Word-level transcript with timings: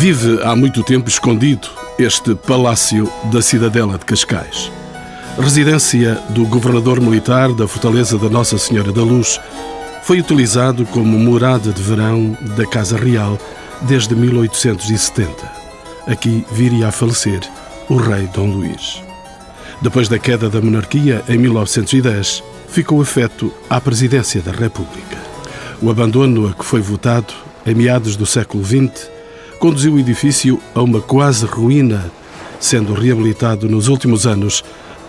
Vive 0.00 0.42
há 0.44 0.56
muito 0.56 0.82
tempo 0.82 1.10
escondido 1.10 1.68
este 1.98 2.34
palácio 2.34 3.06
da 3.30 3.42
cidadela 3.42 3.98
de 3.98 4.06
Cascais. 4.06 4.72
Residência 5.38 6.14
do 6.30 6.46
governador 6.46 7.02
militar 7.02 7.52
da 7.52 7.68
Fortaleza 7.68 8.16
da 8.16 8.30
Nossa 8.30 8.56
Senhora 8.56 8.92
da 8.92 9.02
Luz, 9.02 9.38
foi 10.02 10.18
utilizado 10.18 10.86
como 10.86 11.18
morada 11.18 11.70
de 11.70 11.82
verão 11.82 12.34
da 12.56 12.66
Casa 12.66 12.96
Real 12.96 13.38
desde 13.82 14.16
1870. 14.16 15.30
Aqui 16.06 16.46
viria 16.50 16.88
a 16.88 16.92
falecer 16.92 17.40
o 17.86 17.96
rei 17.96 18.26
Dom 18.28 18.46
Luís. 18.52 19.02
Depois 19.82 20.08
da 20.08 20.18
queda 20.18 20.48
da 20.48 20.62
monarquia 20.62 21.22
em 21.28 21.36
1910, 21.36 22.42
ficou 22.70 23.02
afeto 23.02 23.52
à 23.68 23.78
presidência 23.78 24.40
da 24.40 24.50
República. 24.50 25.18
O 25.82 25.90
abandono 25.90 26.48
a 26.48 26.54
que 26.54 26.64
foi 26.64 26.80
votado 26.80 27.34
em 27.66 27.74
meados 27.74 28.16
do 28.16 28.24
século 28.24 28.64
XX 28.64 29.19
conduziu 29.60 29.92
o 29.92 29.98
edifício 29.98 30.58
a 30.74 30.82
uma 30.82 31.02
quase 31.02 31.44
ruína, 31.44 32.10
sendo 32.58 32.94
reabilitado 32.94 33.68
nos 33.68 33.88
últimos 33.88 34.26
anos 34.26 34.64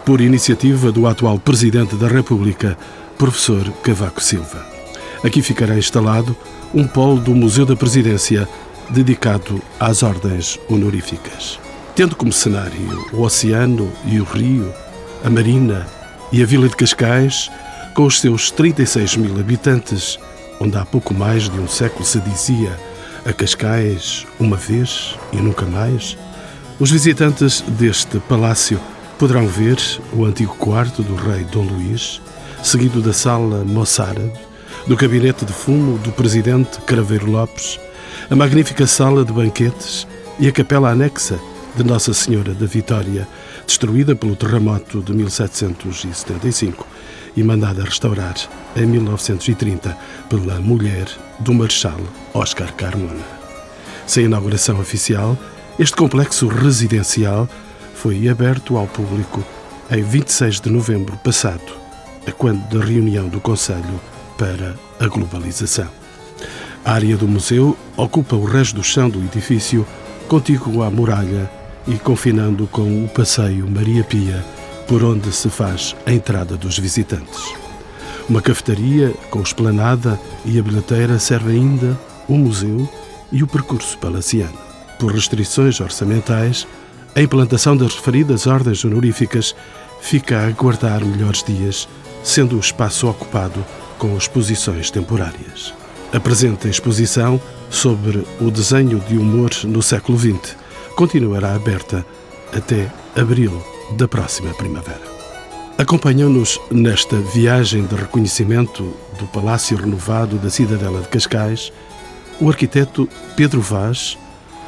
por 0.06 0.20
iniciativa 0.20 0.92
do 0.92 1.08
atual 1.08 1.40
Presidente 1.40 1.96
da 1.96 2.10
República, 2.10 2.78
professor 3.18 3.72
Cavaco 3.82 4.22
Silva. 4.22 4.66
Aqui 5.24 5.42
ficará 5.42 5.78
instalado 5.78 6.36
um 6.74 6.86
polo 6.86 7.22
do 7.22 7.34
Museu 7.34 7.66
da 7.66 7.78
Presidência 7.78 8.46
dedicado 8.90 9.62
às 9.80 10.04
ordens 10.04 10.60
honoríficas. 10.70 11.58
Tendo 11.96 12.18
como 12.18 12.34
cenário 12.34 13.08
o 13.14 13.22
oceano 13.22 13.90
e 14.04 14.20
o 14.20 14.26
rio, 14.26 14.70
a 15.24 15.30
marina 15.30 15.88
e 16.30 16.44
a 16.44 16.46
vila 16.46 16.68
de 16.68 16.76
Cascais, 16.76 17.50
com 17.94 18.04
os 18.04 18.20
seus 18.20 18.52
36 18.52 19.16
mil 19.16 19.40
habitantes, 19.40 20.20
onde 20.60 20.78
há 20.78 20.84
pouco 20.86 21.14
mais 21.14 21.48
de 21.48 21.58
um 21.58 21.70
século 21.70 22.04
se 22.04 22.20
dizia 22.20 22.78
a 23.26 23.34
Cascais 23.34 24.26
uma 24.40 24.58
vez 24.58 25.16
e 25.32 25.38
nunca 25.38 25.66
mais, 25.66 26.18
os 26.80 26.90
visitantes 26.90 27.62
deste 27.62 28.20
palácio 28.22 28.80
poderão 29.18 29.48
ver 29.48 29.78
o 30.14 30.26
antigo 30.26 30.56
quarto 30.56 31.04
do 31.04 31.16
rei 31.16 31.44
Dom 31.46 31.64
Luís, 31.64 32.20
seguido 32.64 33.02
da 33.02 33.14
sala 33.14 33.64
moçárabe, 33.64 34.34
do 34.88 34.96
gabinete 34.96 35.46
de 35.46 35.54
fumo 35.54 35.98
do 36.00 36.12
presidente 36.12 36.80
Craveiro 36.82 37.30
Lopes, 37.30 37.80
a 38.30 38.36
magnífica 38.36 38.88
sala 38.88 39.24
de 39.24 39.32
banquetes 39.32 40.08
e 40.40 40.48
a 40.48 40.52
capela 40.52 40.90
anexa 40.90 41.40
de 41.76 41.84
Nossa 41.84 42.14
Senhora 42.14 42.54
da 42.54 42.66
Vitória, 42.66 43.28
destruída 43.68 44.16
pelo 44.16 44.36
terremoto 44.36 45.02
de 45.02 45.14
1775 45.14 46.88
e 47.38 47.44
mandada 47.44 47.84
restaurar 47.84 48.36
em 48.76 48.86
1930 48.86 49.98
pela 50.30 50.60
mulher 50.60 51.08
do 51.40 51.54
Marechal 51.54 52.00
Oscar 52.34 52.74
Carmona. 52.74 53.24
Sem 54.08 54.26
inauguração 54.26 54.80
oficial, 54.80 55.38
este 55.80 55.96
complexo 55.96 56.48
residencial 56.48 57.48
foi 57.96 58.28
aberto 58.28 58.78
ao 58.78 58.88
público 58.88 59.44
em 59.90 60.02
26 60.02 60.62
de 60.62 60.70
novembro 60.70 61.18
passado, 61.18 61.74
a 62.28 62.32
quando 62.32 62.62
da 62.70 62.84
reunião 62.84 63.28
do 63.28 63.40
Conselho 63.40 64.00
para 64.38 64.76
a 65.00 65.08
Globalização. 65.08 65.88
A 66.84 66.94
área 66.94 67.16
do 67.16 67.28
museu 67.28 67.78
ocupa 67.96 68.36
o 68.36 68.46
resto 68.46 68.76
do 68.76 68.84
chão 68.84 69.10
do 69.10 69.20
edifício, 69.20 69.86
contíguo 70.28 70.82
à 70.82 70.90
muralha 70.90 71.50
e 71.88 71.96
confinando 71.96 72.68
com 72.68 73.04
o 73.04 73.08
passeio 73.08 73.70
Maria 73.70 74.04
Pia, 74.04 74.44
por 74.88 75.04
onde 75.04 75.32
se 75.32 75.50
faz 75.50 75.96
a 76.06 76.12
entrada 76.12 76.58
dos 76.58 76.78
visitantes. 76.80 77.54
Uma 78.32 78.42
cafetaria 78.42 79.14
com 79.30 79.42
esplanada 79.42 80.18
e 80.46 80.58
a 80.58 80.64
bilheteira 80.64 81.20
serve 81.20 81.52
ainda 81.52 82.00
o 82.30 82.38
museu 82.38 82.90
e 83.30 83.44
o 83.44 83.48
percurso 83.48 83.98
palaciano. 83.98 84.58
Por 84.98 85.12
restrições 85.12 85.82
orçamentais, 85.82 86.66
a 87.14 87.22
implantação 87.22 87.76
das 87.76 87.94
referidas 87.94 88.48
ordens 88.48 88.86
honoríficas 88.86 89.54
fica 90.00 90.38
a 90.40 90.48
aguardar 90.48 91.04
melhores 91.04 91.44
dias, 91.44 91.90
sendo 92.24 92.56
o 92.56 92.62
espaço 92.62 93.10
ocupado 93.10 93.66
com 93.98 94.16
exposições 94.16 94.90
temporárias. 94.90 95.74
A 96.14 96.20
presente 96.22 96.70
exposição 96.70 97.38
sobre 97.70 98.26
o 98.40 98.50
desenho 98.50 99.02
de 99.02 99.18
humor 99.18 99.50
no 99.66 99.82
século 99.82 100.18
XX 100.18 100.56
continuará 100.96 101.54
aberta 101.54 102.06
até 102.54 102.90
abril 103.14 103.62
da 103.98 104.08
próxima 104.08 104.54
primavera. 104.54 105.11
Acompanhou-nos 105.82 106.60
nesta 106.70 107.16
viagem 107.16 107.88
de 107.88 107.96
reconhecimento 107.96 108.84
do 109.18 109.26
Palácio 109.26 109.76
Renovado 109.76 110.38
da 110.38 110.48
Cidadela 110.48 111.02
de 111.02 111.08
Cascais 111.08 111.74
o 112.40 112.48
arquiteto 112.48 113.10
Pedro 113.36 113.62
Vaz, 113.62 114.16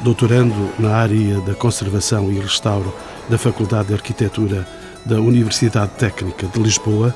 doutorando 0.00 0.72
na 0.76 0.90
área 0.96 1.40
da 1.42 1.54
conservação 1.54 2.32
e 2.32 2.40
restauro 2.40 2.92
da 3.28 3.38
Faculdade 3.38 3.88
de 3.88 3.94
Arquitetura 3.94 4.66
da 5.06 5.20
Universidade 5.20 5.92
Técnica 5.92 6.48
de 6.48 6.58
Lisboa, 6.58 7.14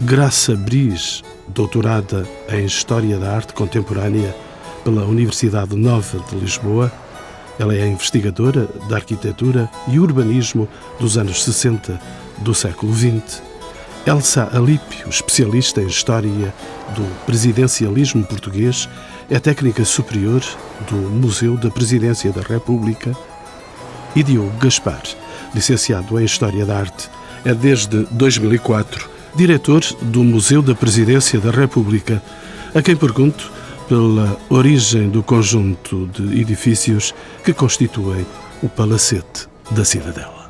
Graça 0.00 0.54
Bris, 0.54 1.24
doutorada 1.48 2.24
em 2.48 2.64
História 2.64 3.18
da 3.18 3.34
Arte 3.34 3.54
Contemporânea 3.54 4.36
pela 4.84 5.04
Universidade 5.04 5.74
Nova 5.74 6.20
de 6.30 6.36
Lisboa, 6.36 6.92
ela 7.58 7.74
é 7.74 7.88
investigadora 7.88 8.68
da 8.88 8.94
arquitetura 8.94 9.68
e 9.88 9.98
urbanismo 9.98 10.68
dos 11.00 11.18
anos 11.18 11.42
60 11.42 12.21
do 12.38 12.54
século 12.54 12.94
XX. 12.94 13.42
Elsa 14.06 14.48
Alípio, 14.52 15.08
especialista 15.08 15.80
em 15.80 15.86
História 15.86 16.52
do 16.94 17.04
Presidencialismo 17.24 18.24
Português, 18.24 18.88
é 19.30 19.38
técnica 19.38 19.84
superior 19.84 20.42
do 20.90 20.96
Museu 20.96 21.56
da 21.56 21.70
Presidência 21.70 22.32
da 22.32 22.42
República. 22.42 23.16
E 24.14 24.22
Diogo 24.22 24.56
Gaspar, 24.58 25.02
licenciado 25.54 26.20
em 26.20 26.24
História 26.24 26.66
da 26.66 26.78
Arte, 26.78 27.08
é 27.44 27.54
desde 27.54 28.04
2004 28.10 29.08
diretor 29.34 29.82
do 30.02 30.22
Museu 30.22 30.60
da 30.62 30.74
Presidência 30.74 31.40
da 31.40 31.50
República, 31.50 32.22
a 32.74 32.82
quem 32.82 32.96
pergunto 32.96 33.50
pela 33.88 34.36
origem 34.48 35.08
do 35.08 35.22
conjunto 35.22 36.08
de 36.08 36.40
edifícios 36.40 37.14
que 37.44 37.52
constituem 37.52 38.26
o 38.62 38.68
palacete 38.68 39.48
da 39.70 39.84
Cidadela. 39.84 40.41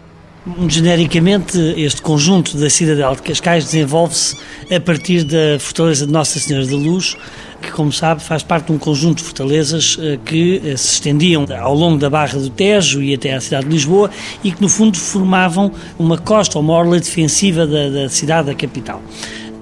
Genericamente, 0.69 1.57
este 1.77 2.03
conjunto 2.03 2.57
da 2.57 2.69
Cidadela 2.69 3.15
de 3.15 3.23
Cascais 3.23 3.65
desenvolve-se 3.65 4.37
a 4.75 4.81
partir 4.81 5.23
da 5.23 5.57
Fortaleza 5.61 6.05
de 6.05 6.13
Nossa 6.13 6.41
Senhora 6.41 6.67
da 6.67 6.75
Luz, 6.75 7.17
que, 7.61 7.71
como 7.71 7.93
sabe, 7.93 8.21
faz 8.21 8.43
parte 8.43 8.67
de 8.67 8.73
um 8.73 8.79
conjunto 8.79 9.19
de 9.19 9.23
fortalezas 9.23 9.97
eh, 10.01 10.19
que 10.25 10.61
eh, 10.65 10.77
se 10.77 10.95
estendiam 10.95 11.47
ao 11.61 11.77
longo 11.77 11.97
da 11.97 12.11
Barra 12.11 12.41
do 12.41 12.51
Tejo 12.51 13.01
e 13.01 13.15
até 13.15 13.33
à 13.35 13.41
cidade 13.41 13.67
de 13.67 13.73
Lisboa 13.73 14.11
e 14.43 14.51
que, 14.51 14.61
no 14.61 14.69
fundo, 14.69 14.99
formavam 14.99 15.71
uma 15.97 16.19
costa 16.19 16.59
ou 16.59 16.65
uma 16.65 16.73
orla 16.73 16.99
defensiva 16.99 17.65
da, 17.65 17.89
da 17.89 18.09
cidade, 18.09 18.49
da 18.49 18.55
capital. 18.55 19.01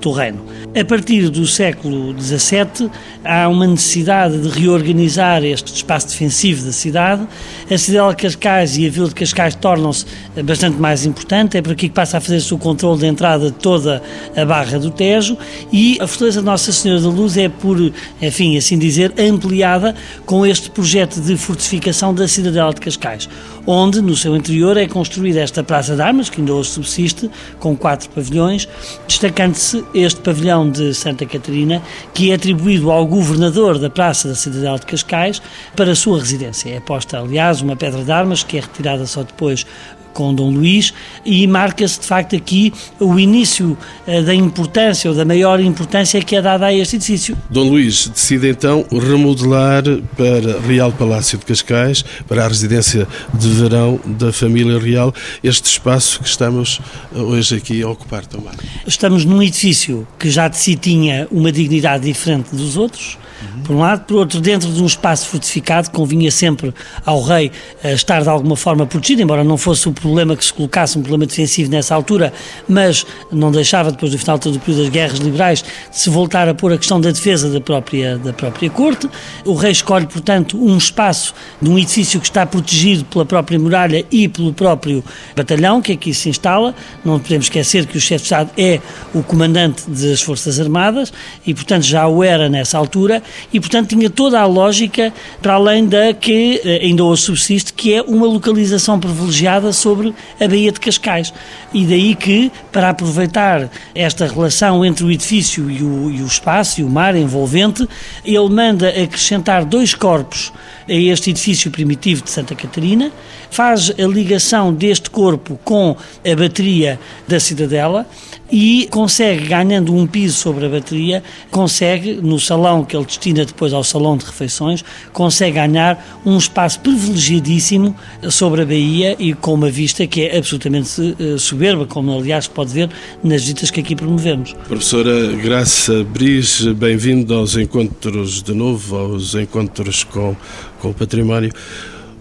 Torreno. 0.01 0.43
A 0.73 0.85
partir 0.85 1.29
do 1.31 1.49
século 1.49 2.15
XVII, 2.17 2.89
há 3.25 3.49
uma 3.49 3.67
necessidade 3.67 4.39
de 4.39 4.49
reorganizar 4.49 5.43
este 5.43 5.75
espaço 5.75 6.07
defensivo 6.07 6.65
da 6.65 6.71
cidade. 6.71 7.27
A 7.69 7.77
cidade 7.77 8.11
de 8.11 8.17
Cascais 8.23 8.77
e 8.77 8.87
a 8.87 8.91
vila 8.91 9.09
de 9.09 9.15
Cascais 9.17 9.57
tornam-se 9.57 10.07
bastante 10.45 10.77
mais 10.77 11.05
importantes. 11.05 11.57
É 11.57 11.63
por 11.63 11.73
aqui 11.73 11.89
que 11.89 11.95
passa 11.95 12.19
a 12.19 12.21
fazer-se 12.21 12.55
o 12.55 12.59
controle 12.59 13.01
de 13.01 13.07
entrada 13.07 13.47
de 13.47 13.57
toda 13.57 14.01
a 14.37 14.45
Barra 14.45 14.79
do 14.79 14.93
Tejo 14.93 15.37
e 15.73 15.99
a 16.01 16.07
Fortaleza 16.07 16.39
de 16.39 16.47
Nossa 16.47 16.71
Senhora 16.71 17.01
da 17.01 17.09
Luz 17.09 17.37
é, 17.37 17.49
por, 17.49 17.77
enfim, 18.23 18.57
assim 18.57 18.79
dizer, 18.79 19.13
ampliada 19.19 19.97
com 20.25 20.47
este 20.47 20.71
projeto 20.71 21.21
de 21.21 21.37
fortificação 21.37 22.15
da 22.15 22.29
cidadela 22.29 22.73
de 22.73 22.81
Cascais, 22.81 23.29
onde, 23.67 24.01
no 24.01 24.17
seu 24.17 24.37
interior, 24.37 24.77
é 24.77 24.87
construída 24.87 25.41
esta 25.41 25.65
Praça 25.65 25.97
de 25.97 26.01
Armas, 26.01 26.31
que 26.31 26.41
ainda 26.41 26.55
hoje 26.55 26.71
subsiste, 26.71 27.29
com 27.59 27.77
quatro 27.77 28.09
pavilhões, 28.11 28.69
destacando-se 29.09 29.85
este 29.93 30.21
pavilhão 30.21 30.60
de 30.69 30.93
Santa 30.95 31.25
Catarina, 31.25 31.83
que 32.13 32.31
é 32.31 32.35
atribuído 32.35 32.91
ao 32.91 33.07
governador 33.07 33.79
da 33.79 33.89
Praça 33.89 34.29
da 34.29 34.35
Cidadela 34.35 34.79
de 34.79 34.87
Cascais 34.87 35.41
para 35.77 35.93
a 35.93 35.97
sua 35.97 36.19
residência. 36.19 36.71
É 36.71 36.81
posta, 36.81 37.19
aliás, 37.19 37.61
uma 37.61 37.77
pedra 37.77 38.03
de 38.03 38.11
armas 38.11 38.43
que 38.43 38.59
é 38.59 38.61
retirada 38.61 39.07
só 39.07 39.23
depois 39.23 39.65
com 40.13 40.35
Dom 40.35 40.51
Luís 40.51 40.93
e 41.25 41.47
marca-se 41.47 42.01
de 42.01 42.07
facto 42.07 42.37
aqui 42.37 42.73
o 42.99 43.19
início 43.19 43.77
uh, 44.07 44.23
da 44.23 44.35
importância 44.35 45.11
ou 45.11 45.17
da 45.17 45.25
maior 45.25 45.61
importância 45.61 46.21
que 46.23 46.37
é 46.37 46.43
dada 46.43 46.67
a 46.67 46.75
este 46.75 46.97
edifício. 46.97 47.37
Dom 47.49 47.69
Luís 47.69 48.09
decide 48.09 48.49
então 48.49 48.85
remodelar 48.91 49.83
para 50.17 50.61
Real 50.67 50.93
Palácio 50.93 51.39
de 51.39 51.45
Cascais, 51.45 52.05
para 52.27 52.45
a 52.45 52.49
residência 52.49 53.07
de 53.35 53.49
verão 53.49 54.01
da 54.05 54.33
família 54.33 54.79
real, 54.79 55.15
este 55.43 55.67
espaço 55.67 56.21
que 56.21 56.29
estamos 56.29 56.81
eh, 57.15 57.19
hoje 57.19 57.57
aqui 57.57 57.83
a 57.83 57.89
ocupar 57.89 58.25
também. 58.27 58.53
Estamos 58.87 59.25
num 59.25 59.43
edifício 59.43 60.07
que 60.19 60.31
já 60.31 60.49
de 60.49 60.57
si 60.57 60.77
tinha 60.77 61.27
uma 61.31 61.53
dignidade 61.53 62.05
diferente 62.05 62.55
dos 62.55 62.77
outros, 62.77 63.19
por 63.65 63.77
um 63.77 63.81
lado, 63.81 64.05
por 64.05 64.17
outro, 64.17 64.41
dentro 64.41 64.71
de 64.71 64.83
um 64.83 64.87
espaço 64.87 65.29
fortificado, 65.29 65.91
convinha 65.91 66.31
sempre 66.31 66.75
ao 67.05 67.23
rei 67.23 67.51
uh, 67.85 67.89
estar 67.89 68.23
de 68.23 68.29
alguma 68.29 68.57
forma 68.57 68.87
protegido, 68.87 69.23
embora 69.23 69.45
não 69.45 69.57
fosse 69.57 69.89
o 69.89 69.93
problema 69.93 70.37
que 70.37 70.45
se 70.45 70.53
colocasse, 70.53 70.99
um 70.99 71.03
problema 71.03 71.27
defensivo 71.27 71.71
nessa 71.71 71.95
altura, 71.95 72.33
mas 72.69 73.07
não 73.31 73.51
deixava, 73.51 73.91
depois 73.91 74.13
do 74.13 74.19
final 74.19 74.39
do 74.39 74.59
período 74.59 74.83
das 74.83 74.89
guerras 74.89 75.19
liberais, 75.19 75.63
de 75.63 75.99
se 75.99 76.11
voltar 76.11 76.49
a 76.49 76.55
pôr 76.55 76.73
a 76.73 76.79
questão 76.79 77.01
da 77.01 77.11
defesa 77.11 77.49
da 77.51 77.61
própria, 77.61 78.19
da 78.19 78.33
própria 78.33 78.69
corte. 78.71 79.09
O 79.45 79.55
rei 79.55 79.73
escolhe, 79.73 80.07
portanto, 80.07 80.63
um 80.63 80.77
espaço 80.77 81.35
de 81.61 81.71
um 81.71 81.79
edifício 81.79 82.21
que 82.21 82.27
está 82.27 82.45
protegido 82.45 83.05
pela 83.05 83.25
própria 83.25 83.59
muralha 83.59 84.05
e 84.11 84.29
pelo 84.29 84.53
próprio 84.53 85.05
batalhão 85.37 85.81
que 85.81 85.93
aqui 85.93 86.13
se 86.13 86.29
instala. 86.29 86.75
Não 87.05 87.19
podemos 87.19 87.47
esquecer 87.47 87.87
que 87.87 87.97
o 87.97 88.01
chefe 88.01 88.23
de 88.23 88.25
Estado 88.25 88.51
é 88.57 88.81
o 89.15 89.23
comandante 89.23 89.89
das 89.89 90.23
Forças 90.23 90.59
Armadas 90.61 91.13
e, 91.47 91.55
portanto, 91.55 91.85
já 91.85 92.07
o 92.07 92.23
era 92.23 92.49
nessa 92.49 92.77
altura 92.79 93.23
e, 93.53 93.61
portanto, 93.61 93.89
tinha 93.89 94.09
toda 94.09 94.41
a 94.41 94.47
lógica 94.47 95.13
para 95.41 95.55
além 95.55 95.87
da 95.87 96.13
que 96.13 96.61
eh, 96.65 96.81
ainda 96.83 97.05
hoje 97.05 97.23
subsiste, 97.23 97.73
que 97.73 97.95
é 97.95 98.03
uma 98.03 98.27
localização 98.27 98.99
privilegiada 98.99 99.73
sobre 99.73 100.15
a 100.41 100.47
Baía 100.47 100.73
de 100.73 100.81
Cascais. 100.81 101.33
E 101.73 101.85
daí 101.85 102.15
que, 102.15 102.51
para 102.73 102.91
aproveitar 102.91 103.71
esta 103.95 104.27
relação 104.27 104.85
entre 104.85 105.05
o 105.05 105.11
edifício 105.11 105.71
e 105.71 105.83
o, 105.83 106.11
e 106.11 106.23
o 106.23 106.27
espaço 106.27 106.81
e 106.81 106.85
o 106.85 106.91
mar 106.91 107.15
envolvente, 107.15 107.89
ele 108.25 108.49
manda 108.49 108.89
acrescentar 108.89 109.65
dois 109.65 109.95
corpos 109.95 110.53
a 110.91 110.95
este 110.95 111.31
edifício 111.31 111.71
primitivo 111.71 112.23
de 112.25 112.31
Santa 112.31 112.55
Catarina, 112.55 113.13
faz 113.51 113.91
a 113.91 114.07
ligação 114.07 114.75
deste 114.75 115.09
corpo 115.09 115.59
com 115.65 115.97
a 116.27 116.37
bateria 116.37 116.99
da 117.29 117.39
Cidadela 117.39 118.07
e 118.51 118.89
consegue, 118.91 119.47
ganhando 119.47 119.95
um 119.95 120.07
piso 120.07 120.37
sobre 120.37 120.67
a 120.67 120.69
bateria, 120.69 121.23
consegue, 121.51 122.15
no 122.15 122.41
salão 122.41 122.85
que 122.85 122.97
ele 122.97 123.05
destina 123.05 123.45
depois 123.45 123.73
ao 123.73 123.85
salão 123.85 124.17
de 124.17 124.25
refeições, 124.25 124.85
consegue 125.13 125.53
ganhar 125.53 126.21
um 126.27 126.37
espaço 126.37 126.81
privilegiadíssimo 126.81 127.95
sobre 128.29 128.63
a 128.63 128.67
Bahia 128.67 129.15
e 129.19 129.33
com 129.33 129.55
uma 129.55 129.71
vista 129.71 130.05
que 130.07 130.23
é 130.23 130.37
absolutamente 130.37 131.17
eh, 131.19 131.39
soberba, 131.39 131.87
como 131.87 132.13
aliás 132.19 132.49
pode 132.49 132.73
ver 132.73 132.91
nas 133.23 133.43
visitas 133.43 133.71
que 133.71 133.81
aqui 133.81 133.95
promovemos. 133.95 134.53
Professora 134.67 135.29
Graça 135.37 136.03
Bris, 136.03 136.63
bem-vindo 136.75 137.33
aos 137.35 137.57
encontros 137.57 138.43
de 138.43 138.53
novo, 138.53 138.97
aos 138.97 139.37
encontros 139.37 140.03
com 140.03 140.35
com 140.81 140.91
o 140.91 140.95
património. 140.95 141.53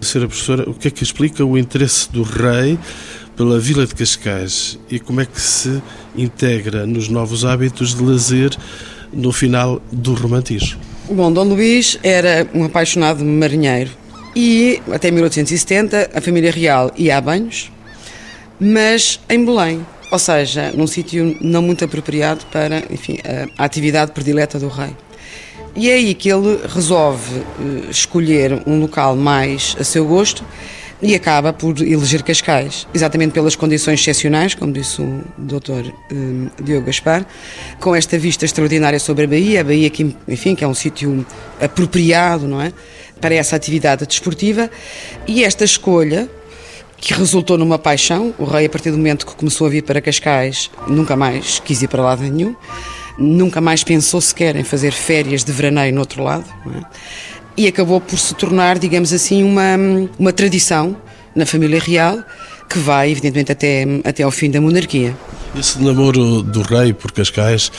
Senhora 0.00 0.28
professora, 0.28 0.70
o 0.70 0.74
que 0.74 0.88
é 0.88 0.90
que 0.90 1.02
explica 1.02 1.44
o 1.44 1.58
interesse 1.58 2.10
do 2.10 2.22
rei 2.22 2.78
pela 3.36 3.58
Vila 3.58 3.86
de 3.86 3.94
Cascais 3.94 4.78
e 4.90 4.98
como 4.98 5.20
é 5.20 5.26
que 5.26 5.40
se 5.40 5.82
integra 6.16 6.86
nos 6.86 7.08
novos 7.08 7.44
hábitos 7.44 7.94
de 7.94 8.02
lazer 8.02 8.50
no 9.12 9.32
final 9.32 9.80
do 9.90 10.14
romantismo? 10.14 10.80
Bom, 11.10 11.32
Dom 11.32 11.44
Luís 11.44 11.98
era 12.02 12.48
um 12.54 12.64
apaixonado 12.64 13.24
marinheiro 13.24 13.90
e 14.34 14.80
até 14.92 15.10
1870 15.10 16.10
a 16.14 16.20
família 16.20 16.50
real 16.50 16.92
ia 16.96 17.16
a 17.16 17.20
banhos, 17.20 17.70
mas 18.58 19.20
em 19.28 19.44
Belém, 19.44 19.84
ou 20.10 20.18
seja, 20.18 20.70
num 20.72 20.86
sítio 20.86 21.36
não 21.40 21.62
muito 21.62 21.84
apropriado 21.84 22.44
para, 22.52 22.84
enfim, 22.90 23.18
a 23.58 23.64
atividade 23.64 24.12
predileta 24.12 24.58
do 24.58 24.68
rei. 24.68 24.94
E 25.74 25.88
é 25.88 25.94
aí 25.94 26.14
que 26.14 26.28
ele 26.28 26.60
resolve 26.68 27.38
uh, 27.38 27.90
escolher 27.90 28.62
um 28.66 28.80
local 28.80 29.14
mais 29.14 29.76
a 29.78 29.84
seu 29.84 30.04
gosto 30.04 30.44
e 31.02 31.14
acaba 31.14 31.52
por 31.52 31.80
eleger 31.80 32.22
Cascais, 32.22 32.86
exatamente 32.92 33.32
pelas 33.32 33.56
condições 33.56 34.00
excepcionais, 34.00 34.54
como 34.54 34.72
disse 34.72 35.00
o 35.00 35.22
Dr. 35.38 35.90
Uh, 36.12 36.50
Diogo 36.62 36.86
Gaspar, 36.86 37.24
com 37.78 37.94
esta 37.94 38.18
vista 38.18 38.44
extraordinária 38.44 38.98
sobre 38.98 39.24
a 39.24 39.28
Bahia, 39.28 39.60
a 39.60 39.64
Bahia 39.64 39.88
que, 39.88 40.14
enfim, 40.28 40.54
que 40.54 40.64
é 40.64 40.68
um 40.68 40.74
sítio 40.74 41.24
apropriado, 41.60 42.46
não 42.46 42.60
é, 42.60 42.72
para 43.20 43.34
essa 43.34 43.56
atividade 43.56 44.04
desportiva, 44.06 44.70
e 45.26 45.44
esta 45.44 45.64
escolha 45.64 46.28
que 46.98 47.14
resultou 47.14 47.56
numa 47.56 47.78
paixão, 47.78 48.34
o 48.38 48.44
rei 48.44 48.66
a 48.66 48.68
partir 48.68 48.90
do 48.90 48.98
momento 48.98 49.24
que 49.24 49.34
começou 49.34 49.66
a 49.66 49.70
vir 49.70 49.82
para 49.82 50.02
Cascais, 50.02 50.70
nunca 50.86 51.16
mais 51.16 51.58
quis 51.60 51.80
ir 51.80 51.88
para 51.88 52.02
lado 52.02 52.22
nenhum 52.22 52.54
nunca 53.18 53.60
mais 53.60 53.84
pensou 53.84 54.20
sequer 54.20 54.56
em 54.56 54.64
fazer 54.64 54.92
férias 54.92 55.44
de 55.44 55.52
veraneio 55.52 55.94
no 55.94 56.00
outro 56.00 56.22
lado. 56.22 56.44
É? 56.66 56.84
E 57.56 57.68
acabou 57.68 58.00
por 58.00 58.18
se 58.18 58.34
tornar, 58.34 58.78
digamos 58.78 59.12
assim, 59.12 59.42
uma, 59.42 59.76
uma 60.18 60.32
tradição 60.32 60.96
na 61.34 61.44
família 61.44 61.80
real 61.80 62.22
que 62.68 62.78
vai, 62.78 63.10
evidentemente, 63.10 63.50
até, 63.50 63.84
até 64.04 64.22
ao 64.22 64.30
fim 64.30 64.48
da 64.48 64.60
monarquia. 64.60 65.16
Esse 65.58 65.82
namoro 65.82 66.42
do 66.42 66.62
rei 66.62 66.92
por 66.92 67.10
Cascais, 67.10 67.72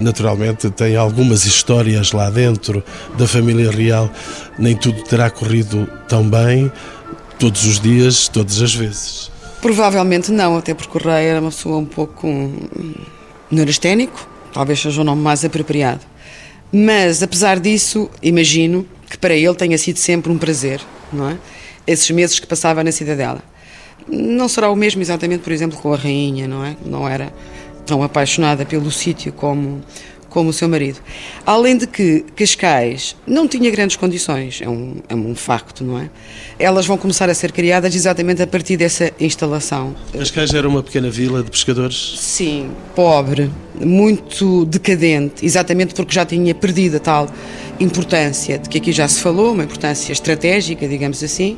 naturalmente, 0.00 0.70
tem 0.70 0.96
algumas 0.96 1.44
histórias 1.44 2.12
lá 2.12 2.30
dentro 2.30 2.82
da 3.18 3.28
família 3.28 3.70
real. 3.70 4.10
Nem 4.58 4.74
tudo 4.74 5.02
terá 5.02 5.28
corrido 5.28 5.86
tão 6.08 6.28
bem 6.28 6.72
todos 7.38 7.66
os 7.66 7.78
dias, 7.78 8.28
todas 8.28 8.62
as 8.62 8.74
vezes. 8.74 9.30
Provavelmente 9.60 10.32
não, 10.32 10.56
até 10.56 10.72
porque 10.72 10.96
o 10.96 11.00
rei 11.00 11.26
era 11.26 11.40
uma 11.40 11.50
pessoa 11.50 11.76
um 11.76 11.84
pouco 11.84 12.26
um, 12.26 12.94
neurasténico, 13.50 14.26
talvez 14.52 14.80
seja 14.80 15.00
o 15.00 15.04
nome 15.04 15.22
mais 15.22 15.44
apropriado. 15.44 16.00
Mas, 16.72 17.22
apesar 17.22 17.58
disso, 17.58 18.10
imagino 18.22 18.86
que 19.08 19.16
para 19.16 19.34
ele 19.34 19.54
tenha 19.54 19.78
sido 19.78 19.98
sempre 19.98 20.30
um 20.30 20.38
prazer, 20.38 20.80
não 21.12 21.30
é? 21.30 21.38
Esses 21.86 22.10
meses 22.10 22.38
que 22.38 22.46
passava 22.46 22.84
na 22.84 22.92
Cidadela. 22.92 23.42
Não 24.06 24.48
será 24.48 24.70
o 24.70 24.76
mesmo 24.76 25.00
exatamente, 25.00 25.42
por 25.42 25.52
exemplo, 25.52 25.78
com 25.78 25.92
a 25.92 25.96
rainha, 25.96 26.46
não 26.46 26.64
é? 26.64 26.76
Não 26.84 27.08
era 27.08 27.32
tão 27.86 28.02
apaixonada 28.02 28.66
pelo 28.66 28.90
sítio 28.90 29.32
como 29.32 29.82
como 30.28 30.50
o 30.50 30.52
seu 30.52 30.68
marido. 30.68 30.98
Além 31.44 31.76
de 31.76 31.86
que 31.86 32.24
Cascais 32.36 33.16
não 33.26 33.48
tinha 33.48 33.70
grandes 33.70 33.96
condições, 33.96 34.60
é 34.62 34.68
um, 34.68 34.96
é 35.08 35.14
um 35.14 35.34
facto, 35.34 35.84
não 35.84 35.98
é? 35.98 36.10
Elas 36.58 36.86
vão 36.86 36.96
começar 36.96 37.28
a 37.30 37.34
ser 37.34 37.52
criadas 37.52 37.94
exatamente 37.94 38.42
a 38.42 38.46
partir 38.46 38.76
dessa 38.76 39.12
instalação. 39.20 39.94
Cascais 40.12 40.52
era 40.52 40.68
uma 40.68 40.82
pequena 40.82 41.10
vila 41.10 41.42
de 41.42 41.50
pescadores? 41.50 42.14
Sim, 42.18 42.70
pobre, 42.94 43.50
muito 43.80 44.64
decadente, 44.64 45.44
exatamente 45.44 45.94
porque 45.94 46.14
já 46.14 46.24
tinha 46.24 46.54
perdido 46.54 46.96
a 46.96 47.00
tal 47.00 47.28
importância 47.80 48.58
de 48.58 48.68
que 48.68 48.78
aqui 48.78 48.92
já 48.92 49.06
se 49.06 49.20
falou, 49.20 49.52
uma 49.52 49.64
importância 49.64 50.12
estratégica, 50.12 50.86
digamos 50.88 51.22
assim. 51.22 51.56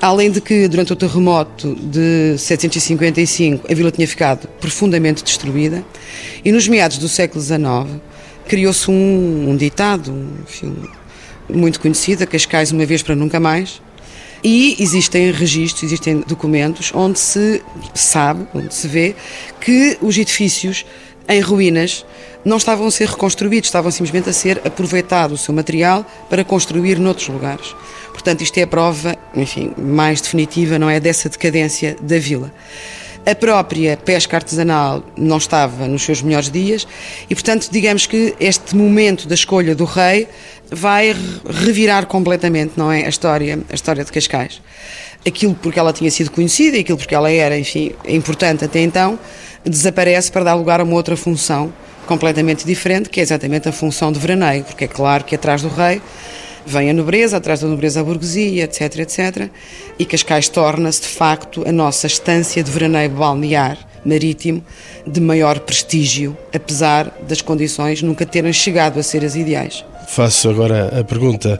Além 0.00 0.30
de 0.30 0.40
que, 0.40 0.68
durante 0.68 0.92
o 0.92 0.96
terremoto 0.96 1.74
de 1.74 2.36
755, 2.38 3.70
a 3.70 3.74
vila 3.74 3.90
tinha 3.90 4.06
ficado 4.06 4.46
profundamente 4.60 5.24
destruída, 5.24 5.84
e 6.44 6.52
nos 6.52 6.68
meados 6.68 6.98
do 6.98 7.08
século 7.08 7.42
XIX 7.42 8.00
criou-se 8.46 8.90
um, 8.90 9.50
um, 9.50 9.56
ditado, 9.56 10.12
um 10.12 10.46
filme 10.46 10.88
muito 11.48 11.80
conhecido, 11.80 12.26
Cascais 12.26 12.72
uma 12.72 12.84
vez 12.84 13.02
para 13.02 13.14
nunca 13.14 13.40
mais, 13.40 13.80
e 14.44 14.76
existem 14.78 15.30
registros, 15.32 15.84
existem 15.84 16.22
documentos 16.26 16.92
onde 16.94 17.18
se 17.18 17.62
sabe, 17.94 18.46
onde 18.54 18.74
se 18.74 18.86
vê 18.86 19.16
que 19.60 19.96
os 20.00 20.16
edifícios 20.16 20.84
em 21.28 21.40
ruínas 21.40 22.04
não 22.46 22.58
estavam 22.58 22.86
a 22.86 22.90
ser 22.92 23.08
reconstruídos, 23.08 23.66
estavam 23.66 23.90
simplesmente 23.90 24.30
a 24.30 24.32
ser 24.32 24.62
aproveitado 24.64 25.32
o 25.32 25.36
seu 25.36 25.52
material 25.52 26.06
para 26.30 26.44
construir 26.44 26.96
noutros 26.96 27.26
lugares. 27.26 27.74
Portanto, 28.12 28.42
isto 28.42 28.56
é 28.58 28.62
a 28.62 28.66
prova, 28.68 29.16
enfim, 29.34 29.72
mais 29.76 30.20
definitiva, 30.20 30.78
não 30.78 30.88
é, 30.88 31.00
dessa 31.00 31.28
decadência 31.28 31.96
da 32.00 32.20
vila. 32.20 32.52
A 33.26 33.34
própria 33.34 33.96
pesca 33.96 34.36
artesanal 34.36 35.02
não 35.16 35.38
estava 35.38 35.88
nos 35.88 36.04
seus 36.04 36.22
melhores 36.22 36.48
dias 36.48 36.86
e, 37.28 37.34
portanto, 37.34 37.68
digamos 37.68 38.06
que 38.06 38.36
este 38.38 38.76
momento 38.76 39.26
da 39.26 39.34
escolha 39.34 39.74
do 39.74 39.84
rei 39.84 40.28
vai 40.70 41.16
revirar 41.50 42.06
completamente, 42.06 42.74
não 42.76 42.92
é, 42.92 43.06
a 43.06 43.08
história, 43.08 43.58
a 43.68 43.74
história 43.74 44.04
de 44.04 44.12
Cascais. 44.12 44.62
Aquilo 45.26 45.56
porque 45.56 45.80
ela 45.80 45.92
tinha 45.92 46.12
sido 46.12 46.30
conhecida 46.30 46.78
aquilo 46.78 46.96
porque 46.96 47.14
ela 47.16 47.28
era, 47.28 47.58
enfim, 47.58 47.90
importante 48.06 48.64
até 48.64 48.80
então, 48.80 49.18
desaparece 49.64 50.30
para 50.30 50.44
dar 50.44 50.54
lugar 50.54 50.80
a 50.80 50.84
uma 50.84 50.94
outra 50.94 51.16
função 51.16 51.72
completamente 52.06 52.64
diferente, 52.64 53.10
que 53.10 53.20
é 53.20 53.22
exatamente 53.22 53.68
a 53.68 53.72
função 53.72 54.10
de 54.10 54.18
veraneio, 54.18 54.64
porque 54.64 54.84
é 54.84 54.88
claro 54.88 55.24
que 55.24 55.34
atrás 55.34 55.62
do 55.62 55.68
rei 55.68 56.00
vem 56.66 56.90
a 56.90 56.92
nobreza, 56.92 57.36
atrás 57.36 57.60
da 57.60 57.68
nobreza 57.68 58.00
a 58.00 58.04
burguesia, 58.04 58.64
etc, 58.64 58.98
etc, 58.98 59.50
e 59.98 60.04
Cascais 60.04 60.48
torna-se 60.48 61.02
de 61.02 61.08
facto 61.08 61.62
a 61.66 61.72
nossa 61.72 62.06
estância 62.06 62.62
de 62.62 62.70
veraneio 62.70 63.10
balnear 63.10 63.78
marítimo 64.04 64.64
de 65.06 65.20
maior 65.20 65.60
prestígio, 65.60 66.36
apesar 66.54 67.12
das 67.26 67.42
condições 67.42 68.02
nunca 68.02 68.24
terem 68.24 68.52
chegado 68.52 68.98
a 68.98 69.02
ser 69.02 69.24
as 69.24 69.34
ideais. 69.34 69.84
Faço 70.08 70.48
agora 70.48 71.00
a 71.00 71.04
pergunta 71.04 71.58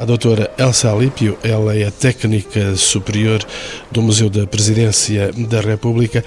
à 0.00 0.04
doutora 0.06 0.50
Elsa 0.56 0.90
Alípio. 0.90 1.36
Ela 1.42 1.76
é 1.76 1.84
a 1.84 1.90
técnica 1.90 2.74
superior 2.74 3.44
do 3.92 4.00
Museu 4.00 4.30
da 4.30 4.46
Presidência 4.46 5.30
da 5.36 5.60
República. 5.60 6.24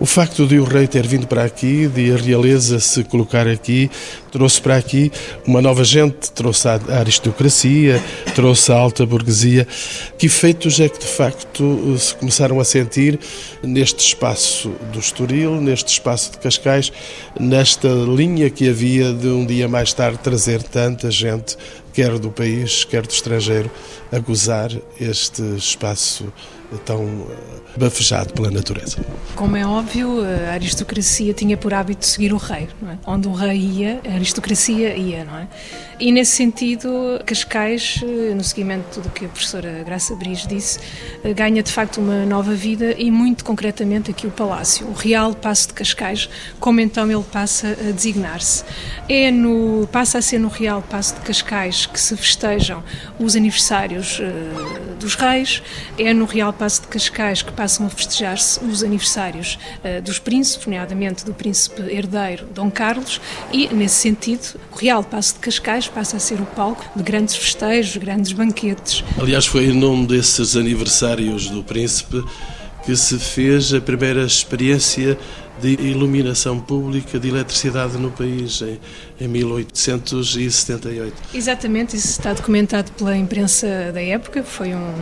O 0.00 0.06
facto 0.06 0.46
de 0.46 0.58
o 0.58 0.64
rei 0.64 0.86
ter 0.86 1.06
vindo 1.06 1.26
para 1.26 1.44
aqui, 1.44 1.86
de 1.86 2.10
a 2.12 2.16
realeza 2.16 2.80
se 2.80 3.04
colocar 3.04 3.46
aqui, 3.46 3.90
trouxe 4.32 4.62
para 4.62 4.76
aqui 4.76 5.12
uma 5.46 5.60
nova 5.60 5.84
gente, 5.84 6.32
trouxe 6.32 6.66
a 6.66 6.80
aristocracia, 6.98 8.02
trouxe 8.34 8.72
a 8.72 8.76
alta 8.76 9.04
burguesia. 9.04 9.68
Que 10.16 10.24
efeitos 10.24 10.80
é 10.80 10.88
que 10.88 11.00
de 11.00 11.06
facto 11.06 11.98
se 11.98 12.14
começaram 12.14 12.58
a 12.58 12.64
sentir 12.64 13.20
neste 13.62 13.98
espaço 14.02 14.70
do 14.94 14.98
Estoril, 14.98 15.60
neste 15.60 15.92
espaço 15.92 16.32
de 16.32 16.38
Cascais, 16.38 16.90
nesta 17.38 17.88
linha 17.88 18.48
que 18.48 18.66
havia 18.66 19.12
de 19.12 19.26
um 19.26 19.44
dia 19.44 19.68
mais 19.68 19.92
tarde 19.92 20.18
trazer 20.20 20.62
tanta 20.62 21.10
gente 21.10 21.58
quer 21.92 22.18
do 22.18 22.30
país, 22.30 22.84
quer 22.84 23.06
do 23.06 23.12
estrangeiro, 23.12 23.70
a 24.10 24.18
gozar 24.18 24.70
este 24.98 25.42
espaço 25.56 26.32
tão 26.78 27.04
eh, 27.04 27.78
bafejado 27.78 28.32
pela 28.32 28.50
natureza. 28.50 28.98
Como 29.34 29.56
é 29.56 29.66
óbvio, 29.66 30.20
a 30.48 30.52
aristocracia 30.52 31.32
tinha 31.32 31.56
por 31.56 31.72
hábito 31.72 32.04
seguir 32.06 32.32
o 32.32 32.36
rei. 32.36 32.68
É? 32.86 32.96
Onde 33.06 33.28
o 33.28 33.32
rei 33.32 33.58
ia, 33.58 34.00
a 34.08 34.14
aristocracia 34.14 34.96
ia, 34.96 35.24
não 35.24 35.38
é? 35.38 35.48
E 36.00 36.10
nesse 36.10 36.32
sentido, 36.32 37.20
Cascais, 37.26 38.00
eh, 38.02 38.34
no 38.34 38.42
seguimento 38.42 39.02
do 39.02 39.10
que 39.10 39.26
a 39.26 39.28
professora 39.28 39.82
Graça 39.84 40.14
Bris 40.16 40.46
disse, 40.46 40.78
eh, 41.22 41.34
ganha 41.34 41.62
de 41.62 41.70
facto 41.70 42.00
uma 42.00 42.24
nova 42.24 42.54
vida 42.54 42.94
e 42.96 43.10
muito 43.10 43.44
concretamente 43.44 44.10
aqui 44.10 44.26
o 44.26 44.30
Palácio, 44.30 44.86
o 44.86 44.94
Real 44.94 45.34
Passo 45.34 45.68
de 45.68 45.74
Cascais, 45.74 46.30
como 46.58 46.80
então 46.80 47.10
ele 47.10 47.22
passa 47.30 47.68
a 47.68 47.92
designar-se. 47.92 48.64
É 49.10 49.30
no, 49.30 49.86
passa 49.92 50.18
a 50.18 50.22
ser 50.22 50.38
no 50.38 50.48
Real 50.48 50.80
Passo 50.80 51.16
de 51.16 51.20
Cascais 51.20 51.84
que 51.84 52.00
se 52.00 52.16
festejam 52.16 52.82
os 53.18 53.36
aniversários 53.36 54.22
dos 54.98 55.14
reis, 55.14 55.62
é 55.98 56.14
no 56.14 56.24
Real 56.24 56.52
Passo 56.60 56.82
de 56.82 56.88
Cascais 56.88 57.40
que 57.40 57.50
passam 57.52 57.86
a 57.86 57.88
festejar-se 57.88 58.62
os 58.62 58.84
aniversários 58.84 59.58
uh, 59.82 60.02
dos 60.02 60.18
príncipes, 60.18 60.66
nomeadamente 60.66 61.24
do 61.24 61.32
príncipe 61.32 61.80
herdeiro 61.90 62.46
Dom 62.54 62.70
Carlos, 62.70 63.18
e 63.50 63.66
nesse 63.68 63.94
sentido, 63.94 64.60
o 64.70 64.76
Real 64.76 65.02
Passo 65.02 65.32
de 65.32 65.40
Cascais 65.40 65.88
passa 65.88 66.18
a 66.18 66.20
ser 66.20 66.38
o 66.38 66.44
palco 66.44 66.84
de 66.94 67.02
grandes 67.02 67.34
festejos, 67.34 67.96
grandes 67.96 68.32
banquetes. 68.32 69.02
Aliás, 69.18 69.46
foi 69.46 69.68
em 69.68 69.72
nome 69.72 70.06
desses 70.06 70.54
aniversários 70.54 71.48
do 71.48 71.64
príncipe 71.64 72.22
que 72.84 72.94
se 72.94 73.18
fez 73.18 73.72
a 73.72 73.80
primeira 73.80 74.22
experiência 74.22 75.18
de 75.60 75.72
iluminação 75.80 76.58
pública 76.58 77.18
de 77.18 77.28
eletricidade 77.28 77.96
no 77.98 78.10
país 78.10 78.62
em, 78.62 78.80
em 79.20 79.28
1878. 79.28 81.14
Exatamente, 81.34 81.96
isso 81.96 82.08
está 82.08 82.32
documentado 82.32 82.90
pela 82.92 83.16
imprensa 83.16 83.90
da 83.92 84.02
época, 84.02 84.42
foi 84.42 84.74
um, 84.74 84.94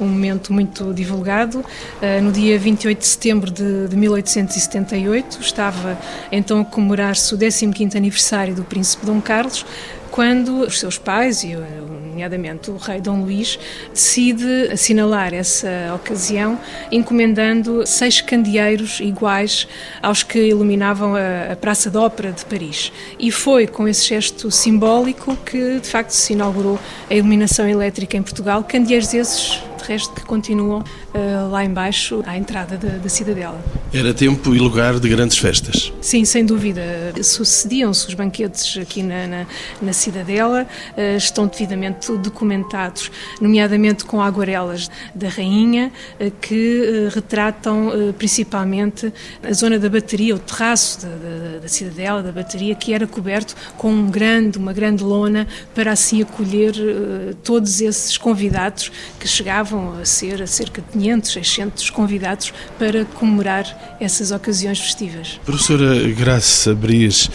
um 0.00 0.06
momento 0.06 0.52
muito 0.52 0.92
divulgado. 0.92 1.60
Uh, 1.60 2.22
no 2.22 2.32
dia 2.32 2.58
28 2.58 2.98
de 2.98 3.06
setembro 3.06 3.50
de, 3.50 3.88
de 3.88 3.96
1878 3.96 5.40
estava 5.40 5.98
então 6.30 6.60
a 6.60 6.64
comemorar-se 6.64 7.34
o 7.34 7.38
15º 7.38 7.96
aniversário 7.96 8.54
do 8.54 8.64
príncipe 8.64 9.06
Dom 9.06 9.20
Carlos, 9.20 9.64
quando 10.10 10.60
os 10.60 10.78
seus 10.78 10.98
pais, 10.98 11.42
e 11.44 11.54
nomeadamente 11.54 12.70
o 12.70 12.76
rei 12.76 13.00
Dom 13.00 13.22
Luís, 13.22 13.58
decide 13.92 14.68
assinalar 14.72 15.32
essa 15.32 15.92
ocasião 15.94 16.58
encomendando 16.90 17.86
seis 17.86 18.20
candeeiros 18.20 19.00
iguais 19.00 19.66
aos 20.02 20.22
que 20.22 20.38
iluminavam 20.48 21.14
a, 21.14 21.56
Praça 21.56 21.90
da 21.90 22.00
Ópera 22.00 22.32
de 22.32 22.44
Paris. 22.44 22.92
E 23.18 23.30
foi 23.30 23.66
com 23.66 23.86
esse 23.86 24.08
gesto 24.08 24.50
simbólico 24.50 25.36
que, 25.44 25.80
de 25.80 25.88
facto, 25.88 26.10
se 26.10 26.32
inaugurou 26.32 26.78
a 27.08 27.14
iluminação 27.14 27.68
elétrica 27.68 28.16
em 28.16 28.22
Portugal. 28.22 28.64
Candeeiros 28.64 29.12
esses 29.14 29.60
de 29.80 29.84
resto 29.84 30.14
que 30.14 30.24
continuam 30.24 30.80
uh, 30.80 31.50
lá 31.50 31.64
embaixo 31.64 32.22
à 32.26 32.36
entrada 32.36 32.76
da, 32.76 32.98
da, 32.98 33.08
cidadela. 33.08 33.60
Era 33.92 34.14
tempo 34.14 34.54
e 34.54 34.58
lugar 34.60 35.00
de 35.00 35.08
grandes 35.08 35.36
festas. 35.36 35.92
Sim, 36.00 36.24
sem 36.24 36.46
dúvida. 36.46 36.80
Sucediam-se 37.24 38.06
os 38.06 38.14
banquetes 38.14 38.78
aqui 38.80 39.02
na, 39.02 39.26
na, 39.26 39.46
na 39.82 39.92
cidadela, 39.92 40.64
uh, 40.96 41.16
estão 41.16 41.48
devidamente 41.48 42.12
documentados, 42.18 43.10
nomeadamente 43.40 44.04
com 44.04 44.22
aguarelas 44.22 44.88
da 45.12 45.28
rainha, 45.28 45.90
uh, 46.20 46.30
que 46.40 47.08
retratam 47.12 47.90
principalmente 48.16 49.12
a 49.42 49.52
zona 49.52 49.76
da 49.76 49.88
bateria, 49.88 50.36
o 50.36 50.38
terraço 50.38 51.00
da, 51.04 51.08
da, 51.08 51.58
da, 51.58 51.68
cidadela, 51.68 52.22
da 52.22 52.30
bateria, 52.30 52.76
que 52.76 52.94
era 52.94 53.08
coberto 53.08 53.56
com 53.76 53.90
um 53.92 54.08
grande, 54.08 54.56
uma 54.56 54.72
grande 54.72 55.02
lona 55.02 55.48
para 55.74 55.90
assim 55.90 56.22
acolher 56.22 56.74
todos 57.42 57.80
esses 57.80 58.16
convidados 58.16 58.92
que 59.18 59.26
chegavam 59.26 59.98
a 60.00 60.04
ser 60.04 60.40
a 60.40 60.46
cerca 60.46 60.80
de 60.80 60.88
500, 60.92 61.32
600 61.32 61.90
convidados 61.90 62.52
para 62.78 63.04
comemorar 63.04 63.79
essas 64.00 64.30
ocasiões 64.30 64.80
festivas. 64.80 65.40
Professora 65.44 66.08
Graça 66.08 66.74
Bries, 66.74 67.30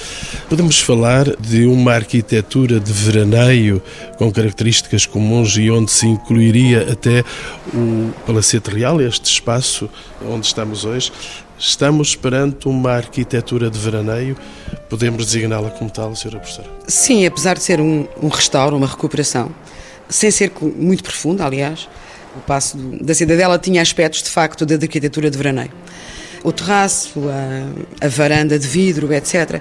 podemos 0.49 0.79
falar 0.79 1.35
de 1.35 1.65
uma 1.65 1.93
arquitetura 1.93 2.79
de 2.79 2.91
veraneio 2.91 3.81
com 4.17 4.31
características 4.31 5.05
comuns 5.05 5.55
e 5.57 5.69
onde 5.69 5.91
se 5.91 6.07
incluiria 6.07 6.91
até 6.91 7.23
o 7.73 8.11
Palacete 8.25 8.71
Real, 8.71 8.99
este 8.99 9.31
espaço 9.31 9.89
onde 10.27 10.47
estamos 10.47 10.85
hoje, 10.85 11.11
Estamos 11.57 12.15
perante 12.15 12.67
uma 12.67 12.91
arquitetura 12.91 13.69
de 13.69 13.79
veraneio, 13.79 14.35
podemos 14.89 15.25
designá-la 15.25 15.69
como 15.69 15.89
tal, 15.89 16.11
Sra. 16.11 16.37
Professora? 16.37 16.69
Sim, 16.85 17.25
apesar 17.25 17.55
de 17.55 17.63
ser 17.63 17.79
um, 17.79 18.05
um 18.21 18.27
restauro, 18.27 18.75
uma 18.75 18.87
recuperação, 18.87 19.49
sem 20.09 20.29
ser 20.31 20.51
muito 20.61 21.01
profunda, 21.01 21.45
aliás, 21.45 21.87
o 22.35 22.39
passo 22.41 22.77
da 22.77 23.13
cidadela 23.13 23.57
tinha 23.57 23.81
aspectos, 23.81 24.21
de 24.21 24.29
facto, 24.29 24.65
da 24.65 24.75
arquitetura 24.75 25.31
de 25.31 25.37
veraneio. 25.37 25.71
O 26.45 26.51
terraço, 26.51 27.23
a, 27.27 28.05
a, 28.05 28.07
varanda 28.07 28.59
de 28.59 28.67
vidro, 28.67 29.11
etc., 29.11 29.59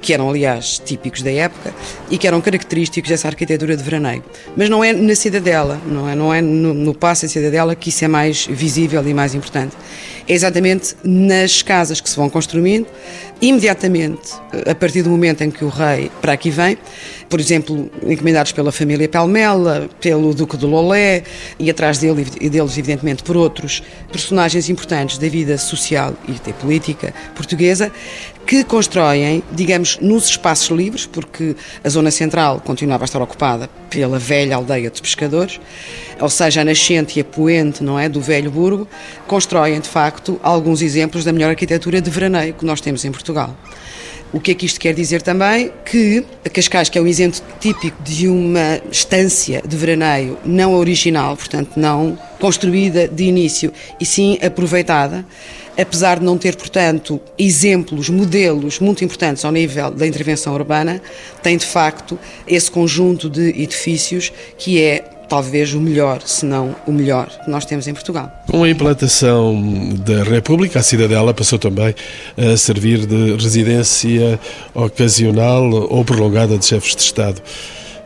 que 0.00 0.14
eram, 0.14 0.30
aliás, 0.30 0.80
típicos 0.82 1.20
da 1.20 1.30
época 1.30 1.74
e 2.10 2.16
que 2.16 2.26
eram 2.26 2.40
característicos 2.40 3.10
dessa 3.10 3.28
arquitetura 3.28 3.76
de 3.76 3.82
veraneio. 3.82 4.24
Mas 4.56 4.70
não 4.70 4.82
é 4.82 4.94
na 4.94 5.14
cidadela, 5.14 5.78
não 5.86 6.08
é, 6.08 6.14
não 6.14 6.32
é 6.32 6.40
no, 6.40 6.72
no 6.72 6.94
passo 6.94 7.26
da 7.26 7.28
cidadela 7.28 7.76
que 7.76 7.90
isso 7.90 8.02
é 8.02 8.08
mais 8.08 8.46
visível 8.46 9.06
e 9.06 9.12
mais 9.12 9.34
importante. 9.34 9.76
É 10.26 10.32
exatamente 10.32 10.96
nas 11.04 11.60
casas 11.60 12.00
que 12.00 12.08
se 12.08 12.16
vão 12.16 12.30
construindo, 12.30 12.86
imediatamente, 13.42 14.30
a 14.70 14.74
partir 14.74 15.02
do 15.02 15.10
momento 15.10 15.42
em 15.42 15.50
que 15.50 15.64
o 15.64 15.68
rei 15.68 16.12
para 16.20 16.32
aqui 16.32 16.48
vem, 16.48 16.78
por 17.28 17.40
exemplo, 17.40 17.90
encomendados 18.06 18.52
pela 18.52 18.70
família 18.70 19.08
Pelmela, 19.08 19.90
pelo 20.00 20.32
Duque 20.32 20.56
de 20.56 20.64
Lolé 20.64 21.24
e 21.58 21.68
atrás 21.68 21.98
dele 21.98 22.24
e 22.40 22.48
deles, 22.48 22.78
evidentemente, 22.78 23.24
por 23.24 23.36
outros 23.36 23.82
personagens 24.12 24.68
importantes 24.68 25.18
da 25.18 25.28
vida 25.28 25.58
social 25.58 26.14
e 26.28 26.52
política 26.52 27.12
portuguesa, 27.34 27.90
que 28.46 28.64
constroem, 28.64 29.42
digamos, 29.52 29.98
nos 30.00 30.26
espaços 30.26 30.68
livres, 30.68 31.06
porque 31.06 31.56
a 31.82 31.88
zona 31.88 32.10
central 32.10 32.60
continuava 32.60 33.04
a 33.04 33.06
estar 33.06 33.22
ocupada 33.22 33.68
pela 33.88 34.18
velha 34.18 34.56
aldeia 34.56 34.90
dos 34.90 35.00
pescadores, 35.00 35.60
ou 36.20 36.28
seja, 36.28 36.60
a 36.60 36.64
nascente 36.64 37.18
e 37.18 37.22
a 37.22 37.24
poente, 37.24 37.82
não 37.82 37.98
é, 37.98 38.08
do 38.08 38.20
velho 38.20 38.50
burgo, 38.50 38.86
constroem, 39.26 39.80
de 39.80 39.88
facto, 39.88 40.38
alguns 40.42 40.82
exemplos 40.82 41.24
da 41.24 41.32
melhor 41.32 41.50
arquitetura 41.50 42.00
de 42.00 42.10
veraneio 42.10 42.54
que 42.54 42.64
nós 42.64 42.80
temos 42.80 43.04
em 43.04 43.10
Portugal. 43.10 43.56
O 44.32 44.40
que 44.40 44.52
é 44.52 44.54
que 44.54 44.64
isto 44.64 44.80
quer 44.80 44.94
dizer 44.94 45.20
também? 45.20 45.70
Que 45.84 46.24
Cascais, 46.54 46.88
que 46.88 46.98
é 46.98 47.02
um 47.02 47.06
exemplo 47.06 47.38
típico 47.60 48.02
de 48.02 48.28
uma 48.28 48.80
estância 48.90 49.62
de 49.66 49.76
veraneio 49.76 50.38
não 50.42 50.72
original, 50.74 51.36
portanto 51.36 51.72
não 51.76 52.18
construída 52.40 53.06
de 53.06 53.24
início, 53.24 53.70
e 54.00 54.06
sim 54.06 54.38
aproveitada, 54.42 55.24
apesar 55.76 56.18
de 56.18 56.24
não 56.24 56.36
ter, 56.36 56.56
portanto, 56.56 57.20
exemplos, 57.38 58.08
modelos 58.08 58.78
muito 58.78 59.04
importantes 59.04 59.44
ao 59.44 59.52
nível 59.52 59.90
da 59.90 60.06
intervenção 60.06 60.54
urbana, 60.54 61.00
tem 61.42 61.56
de 61.56 61.66
facto 61.66 62.18
esse 62.46 62.70
conjunto 62.70 63.28
de 63.28 63.48
edifícios 63.62 64.32
que 64.58 64.80
é 64.80 65.04
talvez 65.28 65.72
o 65.72 65.80
melhor, 65.80 66.20
se 66.26 66.44
não 66.44 66.76
o 66.86 66.92
melhor 66.92 67.26
que 67.42 67.50
nós 67.50 67.64
temos 67.64 67.88
em 67.88 67.94
Portugal. 67.94 68.30
Com 68.50 68.64
a 68.64 68.68
implantação 68.68 69.94
da 70.04 70.22
República, 70.24 70.78
a 70.78 70.82
cidadela 70.82 71.32
passou 71.32 71.58
também 71.58 71.94
a 72.36 72.54
servir 72.54 73.06
de 73.06 73.32
residência 73.36 74.38
ocasional 74.74 75.70
ou 75.70 76.04
prolongada 76.04 76.58
de 76.58 76.66
chefes 76.66 76.94
de 76.94 77.02
Estado. 77.02 77.40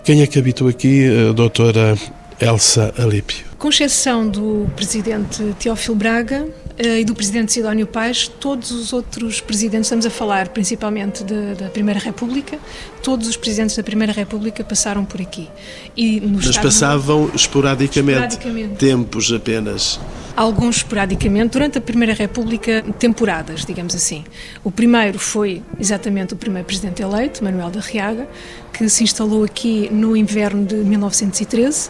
Quem 0.04 0.22
é 0.22 0.26
que 0.28 0.38
habitou 0.38 0.68
aqui, 0.68 1.04
a 1.28 1.32
doutora 1.32 1.98
Elsa 2.40 2.94
Alípio? 2.96 3.44
Com 3.58 3.68
exceção 3.68 4.28
do 4.28 4.70
presidente 4.76 5.54
Teófilo 5.58 5.96
Braga, 5.96 6.46
eh, 6.78 7.00
e 7.00 7.04
do 7.04 7.14
presidente 7.14 7.52
Sidónio 7.52 7.86
Pais, 7.86 8.28
todos 8.28 8.70
os 8.70 8.92
outros 8.92 9.40
presidentes, 9.40 9.86
estamos 9.86 10.04
a 10.04 10.10
falar 10.10 10.48
principalmente 10.48 11.24
de, 11.24 11.54
da 11.54 11.70
Primeira 11.70 11.98
República, 11.98 12.58
todos 13.02 13.26
os 13.26 13.36
presidentes 13.36 13.74
da 13.74 13.82
Primeira 13.82 14.12
República 14.12 14.62
passaram 14.62 15.02
por 15.04 15.20
aqui. 15.20 15.48
E 15.96 16.20
Mas 16.20 16.58
passavam 16.58 17.30
esporadicamente, 17.34 18.34
esporadicamente, 18.34 18.74
tempos 18.74 19.32
apenas. 19.32 19.98
alguns 20.36 20.76
esporadicamente, 20.76 21.52
durante 21.52 21.78
a 21.78 21.80
Primeira 21.80 22.12
República, 22.12 22.84
temporadas, 22.98 23.64
digamos 23.64 23.94
assim. 23.94 24.22
O 24.62 24.70
primeiro 24.70 25.18
foi 25.18 25.62
exatamente 25.80 26.34
o 26.34 26.36
primeiro 26.36 26.66
presidente 26.66 27.00
eleito, 27.00 27.42
Manuel 27.42 27.70
da 27.70 27.80
Riaga, 27.80 28.28
que 28.70 28.86
se 28.90 29.02
instalou 29.02 29.44
aqui 29.44 29.88
no 29.90 30.14
inverno 30.14 30.66
de 30.66 30.74
1913. 30.74 31.88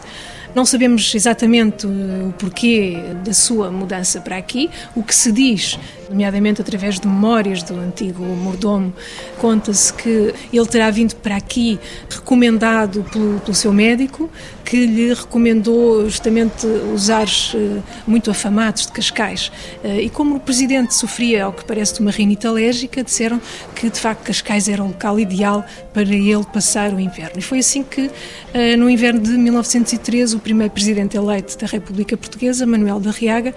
Não 0.56 0.64
sabemos 0.64 1.14
exatamente 1.14 1.86
o 1.86 2.32
porquê 2.38 2.96
da 3.22 3.34
sua 3.34 3.70
mudança 3.70 4.22
para 4.22 4.38
aqui. 4.38 4.70
O 4.94 5.02
que 5.02 5.14
se 5.14 5.30
diz, 5.30 5.78
nomeadamente 6.08 6.60
através 6.60 6.98
de 7.00 7.06
memórias 7.06 7.62
do 7.62 7.78
antigo 7.78 8.22
mordomo, 8.24 8.92
conta-se 9.38 9.92
que 9.92 10.34
ele 10.52 10.66
terá 10.66 10.90
vindo 10.90 11.14
para 11.16 11.36
aqui 11.36 11.78
recomendado 12.08 13.04
pelo, 13.12 13.40
pelo 13.40 13.54
seu 13.54 13.72
médico, 13.72 14.30
que 14.66 14.84
lhe 14.84 15.14
recomendou 15.14 16.08
justamente 16.10 16.66
os 16.66 17.08
ares 17.08 17.52
eh, 17.54 17.80
muito 18.04 18.30
afamados 18.30 18.86
de 18.86 18.92
Cascais. 18.92 19.52
Eh, 19.84 20.02
e 20.02 20.10
como 20.10 20.36
o 20.36 20.40
presidente 20.40 20.92
sofria, 20.92 21.44
ao 21.44 21.52
que 21.52 21.64
parece, 21.64 21.94
de 21.94 22.00
uma 22.00 22.10
rinite 22.10 22.46
alérgica, 22.48 23.02
disseram 23.04 23.40
que 23.76 23.88
de 23.88 24.00
facto 24.00 24.24
Cascais 24.24 24.68
era 24.68 24.82
o 24.82 24.88
local 24.88 25.20
ideal 25.20 25.64
para 25.94 26.02
ele 26.02 26.44
passar 26.52 26.92
o 26.92 26.98
inverno. 26.98 27.38
E 27.38 27.42
foi 27.42 27.60
assim 27.60 27.84
que, 27.84 28.10
eh, 28.52 28.76
no 28.76 28.90
inverno 28.90 29.20
de 29.20 29.30
1913, 29.30 30.34
o 30.34 30.40
primeiro 30.40 30.72
presidente 30.72 31.16
eleito 31.16 31.56
da 31.56 31.66
República 31.66 32.16
Portuguesa, 32.16 32.66
Manuel 32.66 32.98
da 32.98 33.12
Riaga, 33.12 33.54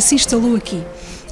se 0.00 0.14
instalou 0.14 0.56
aqui. 0.56 0.82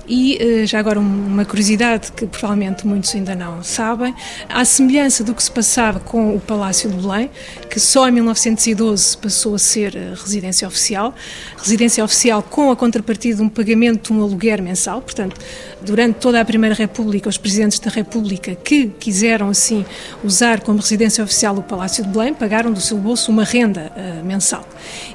E 0.07 0.37
eh, 0.41 0.67
já 0.67 0.79
agora 0.79 1.01
uma 1.01 1.45
curiosidade 1.45 2.13
que 2.13 2.27
provavelmente 2.27 2.87
muitos 2.87 3.15
ainda 3.15 3.35
não 3.35 3.63
sabem, 3.63 4.15
à 4.49 4.65
semelhança 4.65 5.25
do 5.25 5.35
que 5.35 5.43
se 5.43 5.51
passava 5.51 5.99
com 5.99 6.35
o 6.37 6.41
Palácio 6.41 6.91
de 6.91 6.97
Belém, 6.97 7.31
que 7.71 7.81
só 7.81 8.09
em 8.09 8.13
1912 8.13 9.17
passou 9.17 9.55
a 9.55 9.59
ser 9.59 9.97
eh, 9.97 10.13
residência 10.15 10.69
oficial, 10.69 11.15
residência 11.57 12.05
oficial 12.05 12.43
com 12.43 12.71
a 12.71 12.77
contrapartida 12.77 13.37
de 13.37 13.43
um 13.43 13.49
pagamento 13.49 14.13
de 14.13 14.19
um 14.19 14.23
aluguer 14.23 14.61
mensal, 14.61 15.01
portanto, 15.01 15.41
durante 15.81 16.17
toda 16.17 16.41
a 16.41 16.45
Primeira 16.45 16.75
República, 16.75 17.29
os 17.29 17.39
presidentes 17.39 17.79
da 17.79 17.91
República 17.91 18.55
que 18.55 18.89
quiseram 18.89 19.49
assim 19.49 19.85
usar 20.23 20.61
como 20.61 20.79
residência 20.79 21.23
oficial 21.25 21.57
o 21.57 21.63
Palácio 21.63 22.05
de 22.05 22.11
Belém 22.11 22.35
pagaram 22.35 22.73
do 22.73 22.81
seu 22.81 22.97
bolso 22.99 23.31
uma 23.31 23.45
renda 23.45 23.93
uh, 23.95 24.25
mensal. 24.25 24.67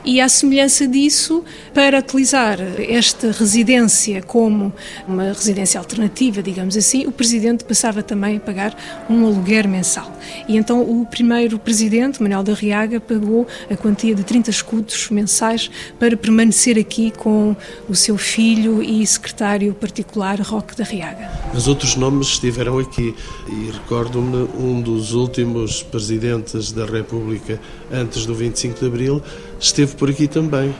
E 0.03 0.21
à 0.21 0.29
semelhança 0.29 0.87
disso, 0.87 1.43
para 1.73 1.99
utilizar 1.99 2.59
esta 2.87 3.31
residência 3.31 4.21
como 4.21 4.73
uma 5.07 5.23
residência 5.25 5.79
alternativa, 5.79 6.41
digamos 6.41 6.75
assim, 6.75 7.05
o 7.05 7.11
presidente 7.11 7.63
passava 7.63 8.03
também 8.03 8.37
a 8.37 8.39
pagar 8.39 8.75
um 9.09 9.25
aluguer 9.25 9.67
mensal. 9.67 10.11
E 10.47 10.57
então 10.57 10.81
o 10.81 11.05
primeiro 11.05 11.57
presidente, 11.59 12.21
Manuel 12.21 12.43
da 12.43 12.53
Riaga, 12.53 12.99
pagou 12.99 13.47
a 13.69 13.75
quantia 13.75 14.15
de 14.15 14.23
30 14.23 14.49
escudos 14.49 15.09
mensais 15.09 15.69
para 15.99 16.15
permanecer 16.15 16.77
aqui 16.77 17.11
com 17.11 17.55
o 17.87 17.95
seu 17.95 18.17
filho 18.17 18.81
e 18.81 19.05
secretário 19.05 19.73
particular, 19.73 20.39
Roque 20.41 20.75
da 20.75 20.83
Riaga. 20.83 21.29
Mas 21.53 21.67
outros 21.67 21.95
nomes 21.95 22.27
estiveram 22.27 22.77
aqui 22.79 23.15
e 23.47 23.71
recordo-me 23.71 24.47
um 24.57 24.81
dos 24.81 25.13
últimos 25.13 25.83
presidentes 25.83 26.71
da 26.71 26.85
República 26.85 27.59
antes 27.91 28.25
do 28.25 28.33
25 28.33 28.79
de 28.79 28.85
Abril 28.85 29.21
esteve 29.59 29.95
por 29.95 30.09
aqui 30.09 30.27
também. 30.27 30.73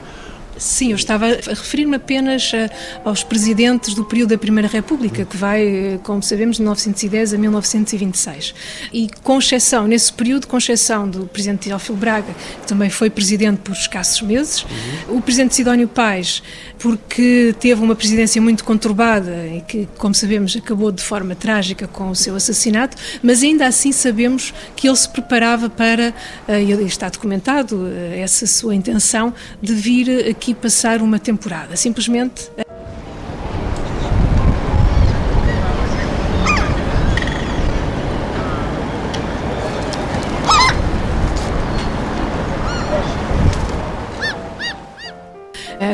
Sim, 0.59 0.89
eu 0.91 0.95
estava 0.97 1.25
a 1.25 1.29
referir-me 1.29 1.95
apenas 1.95 2.51
eh, 2.53 2.69
aos 3.05 3.23
presidentes 3.23 3.93
do 3.93 4.03
período 4.03 4.31
da 4.31 4.37
Primeira 4.37 4.67
República, 4.67 5.23
que 5.23 5.37
vai, 5.37 5.65
eh, 5.65 5.99
como 6.03 6.21
sabemos, 6.21 6.57
de 6.57 6.63
1910 6.63 7.33
a 7.33 7.37
1926. 7.37 8.53
E 8.91 9.09
com 9.23 9.39
exceção, 9.39 9.87
nesse 9.87 10.11
período, 10.11 10.47
com 10.47 10.57
exceção 10.57 11.09
do 11.09 11.25
presidente 11.25 11.69
Teófilo 11.69 11.97
Braga, 11.97 12.33
que 12.61 12.67
também 12.67 12.89
foi 12.89 13.09
presidente 13.09 13.59
por 13.59 13.71
escassos 13.71 14.21
meses, 14.21 14.63
uhum. 15.07 15.17
o 15.17 15.21
presidente 15.21 15.55
Sidónio 15.55 15.87
Pais, 15.87 16.43
porque 16.79 17.53
teve 17.59 17.81
uma 17.83 17.93
presidência 17.93 18.41
muito 18.41 18.63
conturbada 18.63 19.45
e 19.47 19.61
que, 19.61 19.87
como 19.97 20.15
sabemos, 20.15 20.55
acabou 20.55 20.91
de 20.91 21.03
forma 21.03 21.35
trágica 21.35 21.87
com 21.87 22.09
o 22.09 22.15
seu 22.15 22.35
assassinato, 22.35 22.95
mas 23.21 23.43
ainda 23.43 23.67
assim 23.67 23.91
sabemos 23.91 24.53
que 24.75 24.87
ele 24.87 24.95
se 24.95 25.09
preparava 25.09 25.69
para, 25.69 26.13
eh, 26.47 26.63
e 26.63 26.71
está 26.85 27.09
documentado, 27.09 27.87
essa 28.15 28.47
sua 28.47 28.73
intenção 28.73 29.33
de 29.61 29.73
vir 29.73 30.29
aqui 30.29 30.53
passar 30.53 31.01
uma 31.01 31.19
temporada. 31.19 31.75
Simplesmente 31.75 32.49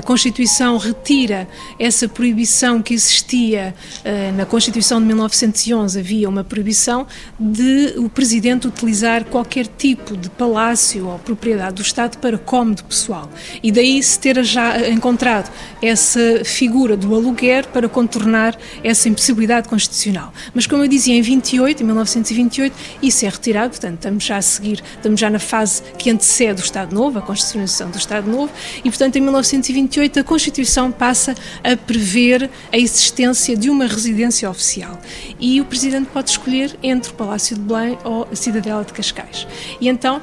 Constituição 0.06 0.78
retira 0.78 1.48
essa 1.80 2.08
proibição 2.08 2.80
que 2.82 2.94
existia 2.94 3.74
eh, 4.04 4.32
na 4.32 4.46
Constituição 4.46 5.02
de 5.02 5.08
1911. 5.08 6.00
Havia 6.00 6.30
uma 6.30 6.44
proibição 6.44 7.08
de 7.40 7.96
o 7.98 8.08
Presidente 8.08 8.68
utilizar 8.68 9.26
qualquer 9.26 9.66
tipo 9.66 10.16
de 10.16 10.30
palácio 10.30 11.08
ou 11.08 11.18
propriedade 11.18 11.78
do 11.78 11.82
Estado 11.82 12.20
para 12.20 12.38
cómodo 12.38 12.84
pessoal. 12.84 13.30
E 13.64 13.72
daí 13.72 14.02
se 14.04 14.20
ter 14.20 14.44
já 14.44 14.88
encontrado 14.90 15.52
essa 15.82 16.44
figura 16.46 16.96
do 16.96 17.16
aluguer 17.16 17.66
para 17.68 17.90
contornar 17.90 18.56
essa 18.84 19.10
impossibilidade 19.10 19.68
constitucional. 19.68 20.32
Mas, 20.54 20.68
como 20.68 20.84
eu 20.84 20.88
dizia, 20.88 21.16
em 21.16 21.22
28, 21.22 21.82
em 21.82 21.86
1928, 21.86 22.76
isso 23.02 23.26
é 23.26 23.30
retirado, 23.30 23.72
portanto, 23.72 23.96
estamos 23.96 24.24
já 24.24 24.38
a 24.38 24.42
seguir, 24.42 24.84
estamos 24.96 25.20
já 25.20 25.32
na 25.32 25.40
fase 25.40 25.82
que 25.98 26.12
antecede 26.12 26.62
o 26.62 26.64
Estado 26.64 26.94
Novo, 26.94 27.18
a 27.18 27.22
Constituição 27.24 27.90
do 27.90 27.98
Estado 27.98 28.30
Novo, 28.30 28.52
e, 28.84 28.90
portanto, 28.90 29.16
em 29.16 29.22
1928 29.22 29.95
28, 29.96 30.20
a 30.20 30.24
Constituição 30.24 30.92
passa 30.92 31.34
a 31.64 31.78
prever 31.78 32.50
a 32.72 32.78
existência 32.78 33.56
de 33.56 33.70
uma 33.70 33.88
residência 33.88 34.50
oficial 34.50 35.00
e 35.40 35.62
o 35.62 35.66
Presidente 35.66 36.10
pode 36.12 36.32
escolher 36.32 36.78
entre 36.84 37.12
o 37.12 37.14
Palácio 37.14 37.56
de 37.56 37.62
Belém 37.62 37.98
ou 38.04 38.28
a 38.30 38.36
Cidadela 38.36 38.84
de 38.84 38.92
Cascais. 38.92 39.48
E 39.80 39.88
então, 39.88 40.22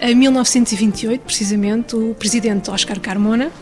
em 0.00 0.14
1928, 0.14 1.20
precisamente, 1.20 1.94
o 1.94 2.14
Presidente 2.14 2.70
Oscar 2.70 2.98
Carmona 2.98 3.52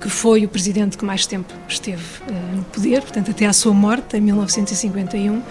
que 0.00 0.08
foi 0.08 0.46
o 0.46 0.48
presidente 0.48 0.96
que 0.96 1.04
mais 1.04 1.26
tempo 1.26 1.52
esteve 1.68 2.02
uh, 2.22 2.56
no 2.56 2.64
poder, 2.64 3.02
portanto 3.02 3.32
até 3.32 3.44
à 3.44 3.52
sua 3.52 3.74
morte 3.74 4.16
em 4.16 4.20
1951, 4.22 5.42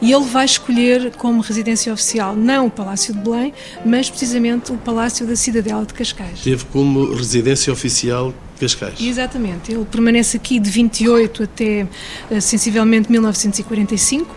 e 0.00 0.10
ele 0.10 0.24
vai 0.24 0.46
escolher 0.46 1.12
como 1.16 1.42
residência 1.42 1.92
oficial 1.92 2.34
não 2.34 2.68
o 2.68 2.70
Palácio 2.70 3.12
de 3.12 3.20
Belém, 3.20 3.52
mas 3.84 4.08
precisamente 4.08 4.72
o 4.72 4.78
Palácio 4.78 5.26
da 5.26 5.36
Cidadela 5.36 5.84
de 5.84 5.92
Cascais. 5.92 6.40
Teve 6.40 6.64
como 6.72 7.12
residência 7.14 7.70
oficial 7.70 8.32
Cascais. 8.58 9.00
Exatamente, 9.00 9.72
ele 9.72 9.84
permanece 9.84 10.36
aqui 10.36 10.58
de 10.58 10.70
28 10.70 11.42
até 11.42 11.86
uh, 12.30 12.40
sensivelmente 12.40 13.10
1945, 13.10 14.34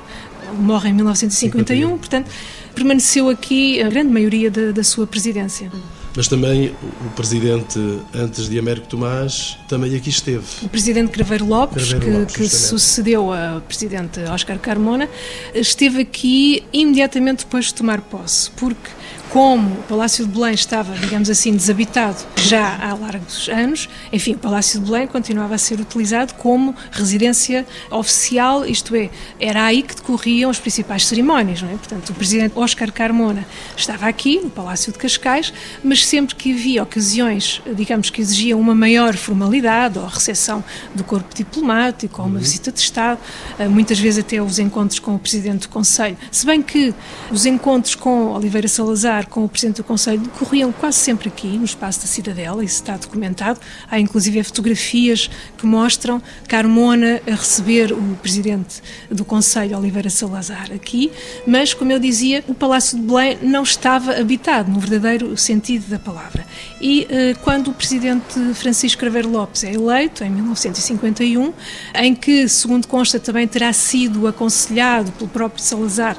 morre 0.60 0.90
em 0.90 0.94
1951, 0.94 1.88
51. 1.88 1.98
portanto 1.98 2.30
permaneceu 2.74 3.30
aqui 3.30 3.82
a 3.82 3.90
grande 3.90 4.12
maioria 4.12 4.50
da, 4.50 4.72
da 4.72 4.84
sua 4.84 5.06
presidência. 5.06 5.72
Mas 6.16 6.28
também 6.28 6.76
o 7.06 7.10
presidente, 7.16 7.80
antes 8.14 8.50
de 8.50 8.60
Américo 8.60 8.88
Tomás, 8.88 9.58
também 9.70 9.96
aqui 9.96 10.10
esteve. 10.10 10.44
O 10.62 10.68
presidente 10.68 11.10
Craveiro 11.10 11.46
Lopes, 11.46 11.90
Craveiro 11.90 12.20
Lopes 12.20 12.36
que, 12.36 12.42
que 12.44 12.50
sucedeu 12.50 13.32
ao 13.32 13.62
presidente 13.62 14.20
Oscar 14.22 14.60
Carmona, 14.60 15.08
esteve 15.56 16.02
aqui 16.02 16.64
imediatamente 16.74 17.46
depois 17.46 17.66
de 17.66 17.76
tomar 17.76 18.02
posse, 18.02 18.52
porque 18.52 18.90
como 19.32 19.80
o 19.80 19.84
Palácio 19.84 20.26
de 20.26 20.32
Belém 20.34 20.54
estava, 20.54 20.94
digamos 20.98 21.30
assim, 21.30 21.56
desabitado 21.56 22.18
já 22.36 22.78
há 22.82 22.94
largos 22.94 23.48
anos, 23.48 23.88
enfim, 24.12 24.34
o 24.34 24.38
Palácio 24.38 24.78
de 24.78 24.86
Belém 24.86 25.08
continuava 25.08 25.56
a 25.56 25.58
ser 25.58 25.80
utilizado 25.80 26.34
como 26.34 26.76
residência 26.92 27.66
oficial, 27.90 28.66
isto 28.66 28.94
é, 28.94 29.10
era 29.40 29.64
aí 29.64 29.84
que 29.84 29.96
decorriam 29.96 30.50
as 30.50 30.60
principais 30.60 31.08
cerimónias, 31.08 31.62
não 31.62 31.70
é? 31.70 31.74
Portanto, 31.74 32.10
o 32.10 32.14
presidente 32.14 32.52
Oscar 32.58 32.92
Carmona 32.92 33.48
estava 33.76 34.06
aqui, 34.06 34.42
no 34.42 34.50
Palácio 34.50 34.92
de 34.92 35.00
Cascais, 35.00 35.54
mas 35.82 36.06
sempre 36.06 36.36
que 36.36 36.52
havia 36.52 36.84
ocasiões, 36.84 37.62
digamos, 37.74 38.10
que 38.10 38.20
exigiam 38.20 38.60
uma 38.60 38.76
maior 38.76 39.16
formalidade, 39.16 39.98
ou 39.98 40.06
a 40.06 40.10
recepção 40.10 40.62
do 40.94 41.06
corpo 41.06 41.34
diplomático, 41.34 42.22
ou 42.22 42.28
uma 42.28 42.36
uhum. 42.36 42.42
visita 42.42 42.70
de 42.70 42.80
Estado, 42.80 43.20
eh, 43.58 43.68
muitas 43.70 43.98
vezes 43.98 44.26
até 44.26 44.42
os 44.42 44.60
encontros 44.60 45.00
com 45.00 45.16
o 45.16 45.20
presidente 45.20 45.62
do 45.62 45.70
Conselho, 45.70 46.18
se 46.30 46.46
bem 46.46 46.62
que 46.62 46.94
os 47.32 47.46
encontros 47.46 47.96
com 47.96 48.34
Oliveira 48.34 48.68
Salazar 48.68 49.21
com 49.26 49.44
o 49.44 49.50
Presidente 49.50 49.78
do 49.78 49.84
Conselho 49.84 50.20
decorriam 50.20 50.72
quase 50.72 50.98
sempre 50.98 51.30
aqui, 51.30 51.58
no 51.58 51.66
espaço 51.66 52.02
da 52.02 52.08
Cidadela, 52.08 52.64
isso 52.64 52.76
está 52.76 52.98
documentado. 52.98 53.60
Há 53.90 54.00
inclusive 54.00 54.42
fotografias 54.44 55.30
que 55.58 55.66
mostram 55.66 56.22
Carmona 56.48 57.22
a 57.28 57.32
receber 57.32 57.92
o 57.92 58.18
Presidente 58.22 58.82
do 59.10 59.24
Conselho, 59.26 59.78
Oliveira 59.78 60.10
Salazar, 60.10 60.72
aqui, 60.74 61.12
mas, 61.46 61.74
como 61.74 61.92
eu 61.92 62.00
dizia, 62.00 62.44
o 62.48 62.54
Palácio 62.54 62.98
de 62.98 63.06
Belém 63.06 63.38
não 63.42 63.64
estava 63.64 64.20
habitado, 64.20 64.72
no 64.72 64.80
verdadeiro 64.80 65.36
sentido 65.38 65.90
da 65.90 66.00
palavra. 66.00 66.46
E 66.80 67.08
eh, 67.10 67.36
quando 67.42 67.70
o 67.70 67.74
Presidente 67.74 68.54
Francisco 68.54 69.00
Craveiro 69.00 69.30
Lopes 69.30 69.64
é 69.64 69.74
eleito, 69.74 70.24
em 70.24 70.30
1951, 70.30 71.54
em 71.96 72.16
que, 72.16 72.48
segundo 72.48 72.88
consta, 72.88 73.20
também 73.20 73.48
terá 73.48 73.72
sido 73.74 74.28
aconselhado 74.28 75.12
pelo 75.14 75.30
próprio 75.30 75.64
Salazar 75.64 76.18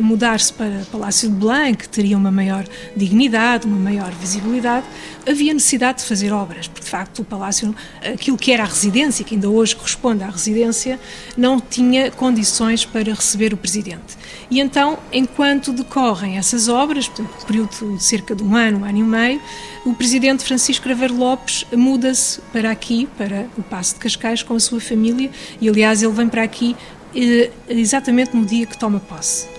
mudar-se 0.00 0.52
para 0.52 0.82
Palácio 0.90 1.28
de 1.28 1.36
Belém, 1.36 1.74
que 1.74 1.88
teria 1.88 2.16
uma 2.16 2.30
maior 2.30 2.64
dignidade, 2.96 3.66
uma 3.66 3.78
maior 3.78 4.10
visibilidade, 4.12 4.84
havia 5.28 5.54
necessidade 5.54 5.98
de 5.98 6.04
fazer 6.04 6.32
obras, 6.32 6.66
porque 6.66 6.84
de 6.84 6.90
facto 6.90 7.20
o 7.20 7.24
Palácio, 7.24 7.74
aquilo 8.00 8.36
que 8.36 8.52
era 8.52 8.64
a 8.64 8.66
residência, 8.66 9.24
que 9.24 9.34
ainda 9.34 9.48
hoje 9.48 9.76
corresponde 9.76 10.24
à 10.24 10.28
residência, 10.28 10.98
não 11.36 11.60
tinha 11.60 12.10
condições 12.10 12.84
para 12.84 13.14
receber 13.14 13.54
o 13.54 13.56
Presidente. 13.56 14.16
E 14.50 14.60
então, 14.60 14.98
enquanto 15.12 15.72
decorrem 15.72 16.36
essesse 16.36 16.70
obras, 16.70 17.08
portanto, 17.08 17.46
período 17.46 17.96
de 17.96 18.02
cerca 18.02 18.34
de 18.34 18.42
um 18.42 18.56
ano, 18.56 18.80
um 18.80 18.84
ano 18.84 18.98
e 18.98 19.02
meio, 19.02 19.40
o 19.84 19.94
Presidente 19.94 20.44
Francisco 20.44 20.84
Craveiro 20.84 21.16
Lopes 21.16 21.64
muda-se 21.72 22.40
para 22.52 22.70
aqui, 22.70 23.08
para 23.16 23.46
o 23.56 23.62
Passo 23.62 23.94
de 23.94 24.00
Cascais, 24.00 24.42
com 24.42 24.54
a 24.54 24.60
sua 24.60 24.80
família, 24.80 25.30
e 25.60 25.68
aliás 25.68 26.02
ele 26.02 26.12
vem 26.12 26.28
para 26.28 26.42
aqui 26.42 26.76
eh, 27.14 27.50
exatamente 27.68 28.36
no 28.36 28.44
dia 28.44 28.66
que 28.66 28.76
toma 28.78 29.00
posse. 29.00 29.51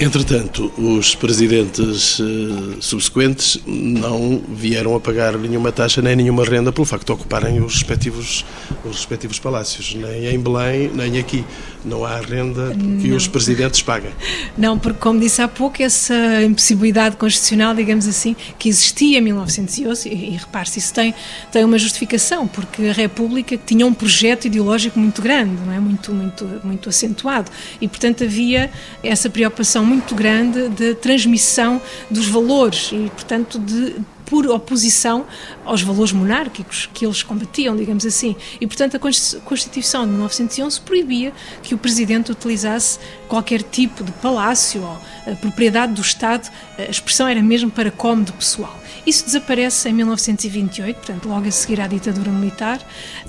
Entretanto, 0.00 0.72
os 0.76 1.14
presidentes 1.14 2.18
uh, 2.18 2.76
subsequentes 2.80 3.60
não 3.66 4.42
vieram 4.48 4.94
a 4.96 5.00
pagar 5.00 5.38
nenhuma 5.38 5.70
taxa 5.70 6.02
nem 6.02 6.16
nenhuma 6.16 6.44
renda 6.44 6.72
pelo 6.72 6.84
facto 6.84 7.06
de 7.06 7.12
ocuparem 7.12 7.60
os 7.62 7.74
respectivos, 7.74 8.44
os 8.84 8.96
respectivos 8.96 9.38
palácios, 9.38 9.94
nem 9.94 10.26
em 10.26 10.38
Belém, 10.38 10.90
nem 10.92 11.18
aqui. 11.18 11.44
Não 11.84 12.02
há 12.02 12.18
renda 12.18 12.74
que 13.00 13.12
os 13.12 13.28
presidentes 13.28 13.82
paguem. 13.82 14.10
Não, 14.56 14.78
porque, 14.78 14.98
como 14.98 15.20
disse 15.20 15.42
há 15.42 15.48
pouco, 15.48 15.82
essa 15.82 16.42
impossibilidade 16.42 17.16
constitucional, 17.16 17.74
digamos 17.74 18.08
assim, 18.08 18.34
que 18.58 18.70
existia 18.70 19.18
em 19.18 19.20
1911, 19.20 20.08
e, 20.08 20.12
e 20.12 20.36
repare-se, 20.36 20.78
isso 20.78 20.94
tem, 20.94 21.14
tem 21.52 21.62
uma 21.62 21.76
justificação, 21.76 22.48
porque 22.48 22.86
a 22.86 22.92
República 22.92 23.58
tinha 23.58 23.86
um 23.86 23.92
projeto 23.92 24.46
ideológico 24.46 24.98
muito 24.98 25.20
grande, 25.20 25.60
não 25.62 25.72
é? 25.72 25.78
muito, 25.78 26.12
muito, 26.12 26.60
muito 26.64 26.88
acentuado, 26.88 27.50
e, 27.80 27.86
portanto, 27.86 28.24
havia 28.24 28.70
essa 29.02 29.28
preocupação 29.28 29.73
muito 29.82 30.14
grande 30.14 30.68
de 30.68 30.94
transmissão 30.94 31.80
dos 32.10 32.28
valores 32.28 32.90
e, 32.92 33.10
portanto, 33.10 33.58
de 33.58 33.94
por 34.24 34.46
oposição 34.46 35.26
aos 35.64 35.82
valores 35.82 36.12
monárquicos 36.12 36.88
que 36.92 37.04
eles 37.04 37.22
combatiam, 37.22 37.76
digamos 37.76 38.06
assim. 38.06 38.34
E, 38.60 38.66
portanto, 38.66 38.96
a 38.96 38.98
Constituição 38.98 40.04
de 40.04 40.12
1911 40.12 40.80
proibia 40.80 41.32
que 41.62 41.74
o 41.74 41.78
Presidente 41.78 42.32
utilizasse 42.32 42.98
qualquer 43.28 43.62
tipo 43.62 44.02
de 44.02 44.12
palácio 44.12 44.82
ou 44.82 44.98
eh, 45.26 45.34
propriedade 45.34 45.92
do 45.92 46.00
Estado, 46.00 46.50
a 46.78 46.90
expressão 46.90 47.28
era 47.28 47.42
mesmo 47.42 47.70
para 47.70 47.90
cómodo 47.90 48.32
pessoal. 48.32 48.76
Isso 49.06 49.26
desaparece 49.26 49.90
em 49.90 49.92
1928, 49.92 50.96
portanto, 50.96 51.28
logo 51.28 51.46
a 51.46 51.50
seguir 51.50 51.80
à 51.80 51.86
ditadura 51.86 52.30
militar. 52.30 52.80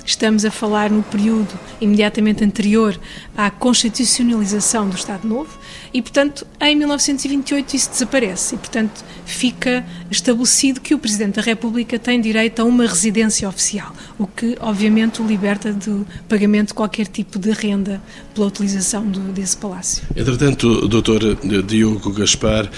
Estamos 0.05 0.45
a 0.45 0.51
falar 0.51 0.89
no 0.89 1.03
período 1.03 1.59
imediatamente 1.81 2.43
anterior 2.43 2.97
à 3.35 3.51
constitucionalização 3.51 4.87
do 4.87 4.95
Estado 4.95 5.27
Novo 5.27 5.57
e, 5.95 6.01
portanto, 6.01 6.45
em 6.59 6.75
1928 6.75 7.73
isso 7.73 7.89
desaparece. 7.89 8.55
E, 8.55 8.57
portanto, 8.57 9.01
fica 9.25 9.85
estabelecido 10.11 10.81
que 10.81 10.93
o 10.93 10.99
Presidente 10.99 11.35
da 11.35 11.41
República 11.41 11.97
tem 11.97 12.19
direito 12.19 12.61
a 12.61 12.65
uma 12.65 12.85
residência 12.85 13.47
oficial, 13.47 13.95
o 14.17 14.25
que, 14.25 14.57
obviamente, 14.61 15.21
o 15.21 15.27
liberta 15.27 15.73
do 15.73 16.05
pagamento 16.27 16.69
de 16.69 16.73
qualquer 16.73 17.07
tipo 17.07 17.37
de 17.37 17.51
renda 17.51 18.01
pela 18.33 18.47
utilização 18.47 19.05
do, 19.05 19.19
desse 19.33 19.57
palácio. 19.57 20.03
Entretanto, 20.15 20.87
Dr. 20.87 21.63
Diogo 21.65 22.11
Gaspar, 22.13 22.69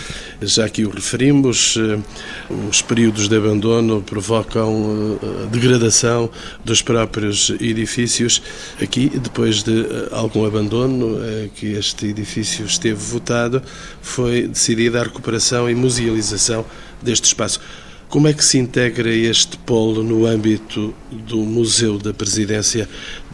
já 0.42 0.68
que 0.68 0.86
o 0.86 0.90
referimos, 0.90 1.78
eh, 1.78 2.00
os 2.70 2.82
períodos 2.82 3.28
de 3.28 3.36
abandono 3.36 4.02
provocam 4.02 5.20
eh, 5.22 5.48
degradação 5.52 6.30
dos 6.66 6.82
próprios 6.82 7.52
edifícios. 7.60 8.42
Aqui, 8.82 9.10
depois 9.10 9.62
de 9.62 9.82
eh, 9.82 10.10
algum 10.12 10.46
abandono 10.46 11.18
que 11.56 11.68
este 11.74 12.08
edifício 12.08 12.66
esteve 12.66 13.00
votado, 13.00 13.62
foi 14.02 14.48
decidida 14.48 15.02
a 15.02 15.04
recuperação 15.04 15.70
e 15.70 15.76
musealização 15.76 16.66
deste 17.02 17.26
espaço. 17.26 17.60
Como 18.10 18.28
é 18.28 18.34
que 18.34 18.44
se 18.44 18.58
integra 18.58 19.14
este 19.14 19.58
polo 19.58 20.02
no 20.02 20.26
âmbito 20.26 20.94
do 21.12 21.38
Museu 21.38 21.98
da 21.98 22.14
Presidência, 22.14 22.88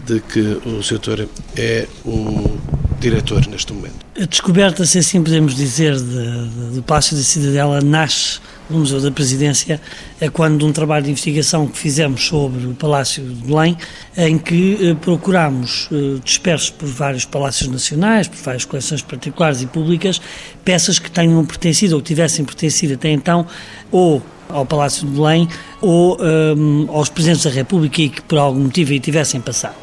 de 0.05 0.19
que 0.19 0.39
o 0.39 0.81
Sr. 0.81 1.27
é 1.55 1.87
um 2.05 2.57
diretor 2.99 3.45
neste 3.47 3.71
momento? 3.71 4.03
A 4.19 4.25
descoberta, 4.25 4.85
se 4.85 4.97
assim 4.97 5.23
podemos 5.23 5.55
dizer, 5.55 5.95
de, 5.95 6.03
de, 6.03 6.75
do 6.75 6.83
Palácio 6.83 7.15
da 7.15 7.23
Cidadela 7.23 7.81
nasce 7.81 8.39
no 8.69 8.79
Museu 8.79 9.01
da 9.01 9.11
Presidência 9.11 9.79
é 10.19 10.29
quando 10.29 10.65
um 10.65 10.71
trabalho 10.71 11.05
de 11.05 11.11
investigação 11.11 11.67
que 11.67 11.77
fizemos 11.77 12.25
sobre 12.25 12.65
o 12.65 12.73
Palácio 12.73 13.23
de 13.23 13.45
Belém, 13.45 13.77
em 14.17 14.37
que 14.37 14.77
eh, 14.81 14.95
procuramos, 14.95 15.89
eh, 15.91 16.19
dispersos 16.23 16.69
por 16.69 16.87
vários 16.87 17.25
palácios 17.25 17.69
nacionais, 17.69 18.27
por 18.27 18.37
várias 18.37 18.65
coleções 18.65 19.01
particulares 19.01 19.61
e 19.61 19.67
públicas, 19.67 20.21
peças 20.63 20.97
que 20.97 21.11
tenham 21.11 21.45
pertencido 21.45 21.95
ou 21.95 22.01
tivessem 22.01 22.45
pertencido 22.45 22.93
até 22.93 23.09
então 23.09 23.45
ou 23.91 24.23
ao 24.53 24.65
Palácio 24.65 25.05
de 25.07 25.13
Belém 25.13 25.49
ou 25.81 26.17
um, 26.21 26.87
aos 26.89 27.09
Presidentes 27.09 27.43
da 27.43 27.49
República 27.49 28.01
e 28.01 28.09
que 28.09 28.21
por 28.21 28.37
algum 28.37 28.61
motivo 28.61 28.91
aí 28.91 28.99
tivessem 28.99 29.41
passado. 29.41 29.75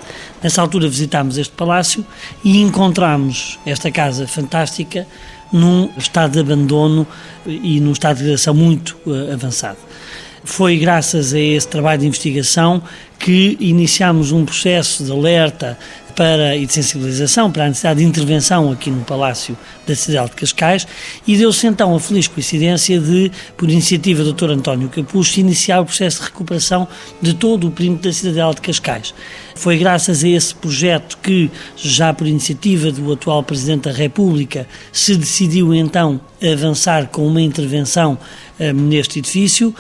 Nessa 0.42 0.62
altura 0.62 0.88
visitámos 0.88 1.37
este 1.37 1.52
palácio 1.52 2.06
e 2.42 2.61
encontramos 2.61 3.59
esta 3.66 3.90
casa 3.90 4.26
fantástica 4.26 5.06
num 5.52 5.90
estado 5.98 6.33
de 6.33 6.40
abandono 6.40 7.06
e 7.46 7.80
num 7.80 7.92
estado 7.92 8.16
de 8.16 8.22
degradação 8.22 8.54
muito 8.54 8.96
uh, 9.04 9.33
avançado. 9.33 9.78
Foi 10.44 10.78
graças 10.78 11.35
a 11.35 11.38
esse 11.38 11.68
trabalho 11.68 12.00
de 12.00 12.06
investigação 12.06 12.83
que 13.18 13.59
iniciamos 13.61 14.33
um 14.33 14.44
processo 14.46 15.04
de 15.04 15.12
alerta 15.12 15.78
para, 16.20 16.54
e 16.54 16.66
de 16.66 16.74
sensibilização 16.74 17.50
para 17.50 17.64
a 17.64 17.68
necessidade 17.68 18.00
de 18.00 18.04
intervenção 18.04 18.70
aqui 18.70 18.90
no 18.90 19.02
Palácio 19.04 19.56
da 19.87 19.96
cidade 19.96 20.28
de 20.28 20.37
Cascais 20.37 20.87
e 21.26 21.35
deu-se 21.35 21.66
então 21.66 21.96
a 21.96 21.98
feliz 21.98 22.28
coincidência 22.28 23.00
de, 23.00 23.33
por 23.56 23.70
iniciativa 23.70 24.22
do 24.22 24.35
Dr. 24.35 24.50
António 24.50 24.90
Capucho, 24.90 25.40
iniciar 25.40 25.80
o 25.80 25.87
processo 25.87 26.18
de 26.18 26.26
recuperação 26.26 26.87
de 27.22 27.33
todo 27.33 27.68
o 27.68 27.70
perímetro 27.70 28.11
da 28.11 28.12
cidadela 28.12 28.52
de 28.52 28.61
Cascais. 28.61 29.14
Foi 29.54 29.78
graças 29.78 30.22
a 30.22 30.28
esse 30.28 30.54
projeto 30.54 31.16
que, 31.22 31.50
já 31.74 32.12
por 32.12 32.26
iniciativa 32.26 32.92
do 32.92 33.11
atual 33.11 33.42
Presidente 33.42 33.85
da 33.85 33.92
República, 33.92 34.68
se 34.92 35.16
decidiu 35.16 35.72
então 35.72 36.20
avançar 36.42 37.06
com 37.06 37.26
uma 37.26 37.40
intervenção 37.40 38.18
eh, 38.59 38.74
neste 38.74 39.20
edifício, 39.20 39.74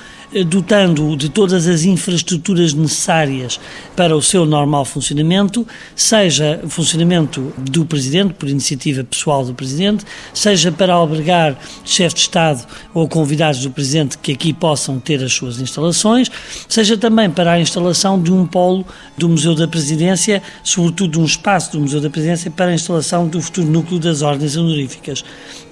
dotando-o 0.46 1.16
de 1.16 1.28
todas 1.28 1.66
as 1.66 1.84
infraestruturas 1.84 2.72
necessárias 2.72 3.58
para 3.96 4.16
o 4.16 4.22
seu 4.22 4.46
normal 4.46 4.84
funcionamento, 4.84 5.66
seja 5.94 6.60
funcionamento 6.68 7.52
do 7.58 7.84
Presidente, 7.84 8.34
por 8.34 8.48
iniciativa 8.48 9.02
pessoal 9.02 9.44
do 9.44 9.52
Presidente, 9.52 10.04
seja 10.32 10.70
para 10.70 10.94
albergar 10.94 11.58
chefes 11.84 12.14
de 12.14 12.20
Estado 12.20 12.64
ou 12.94 13.08
convidados 13.08 13.60
do 13.60 13.70
Presidente 13.70 14.18
que 14.18 14.32
aqui 14.32 14.52
possam 14.52 15.00
ter 15.00 15.22
as 15.22 15.32
suas 15.32 15.60
instalações, 15.60 16.30
seja 16.68 16.96
também 16.96 17.28
para 17.28 17.52
a 17.52 17.60
instalação 17.60 18.22
de 18.22 18.32
um 18.32 18.46
polo 18.46 18.86
do 19.18 19.28
Museu 19.28 19.54
da 19.54 19.66
Presidência, 19.66 20.42
sobretudo 20.62 21.20
um 21.20 21.24
espaço 21.24 21.72
do 21.72 21.80
Museu 21.80 22.00
da 22.00 22.08
Presidência 22.08 22.50
para 22.50 22.66
a 22.66 22.74
instalação 22.74 23.26
do 23.26 23.42
futuro 23.42 23.66
núcleo 23.66 23.98
das 23.98 24.22
ordens 24.22 24.56
honoríficas. 24.56 25.24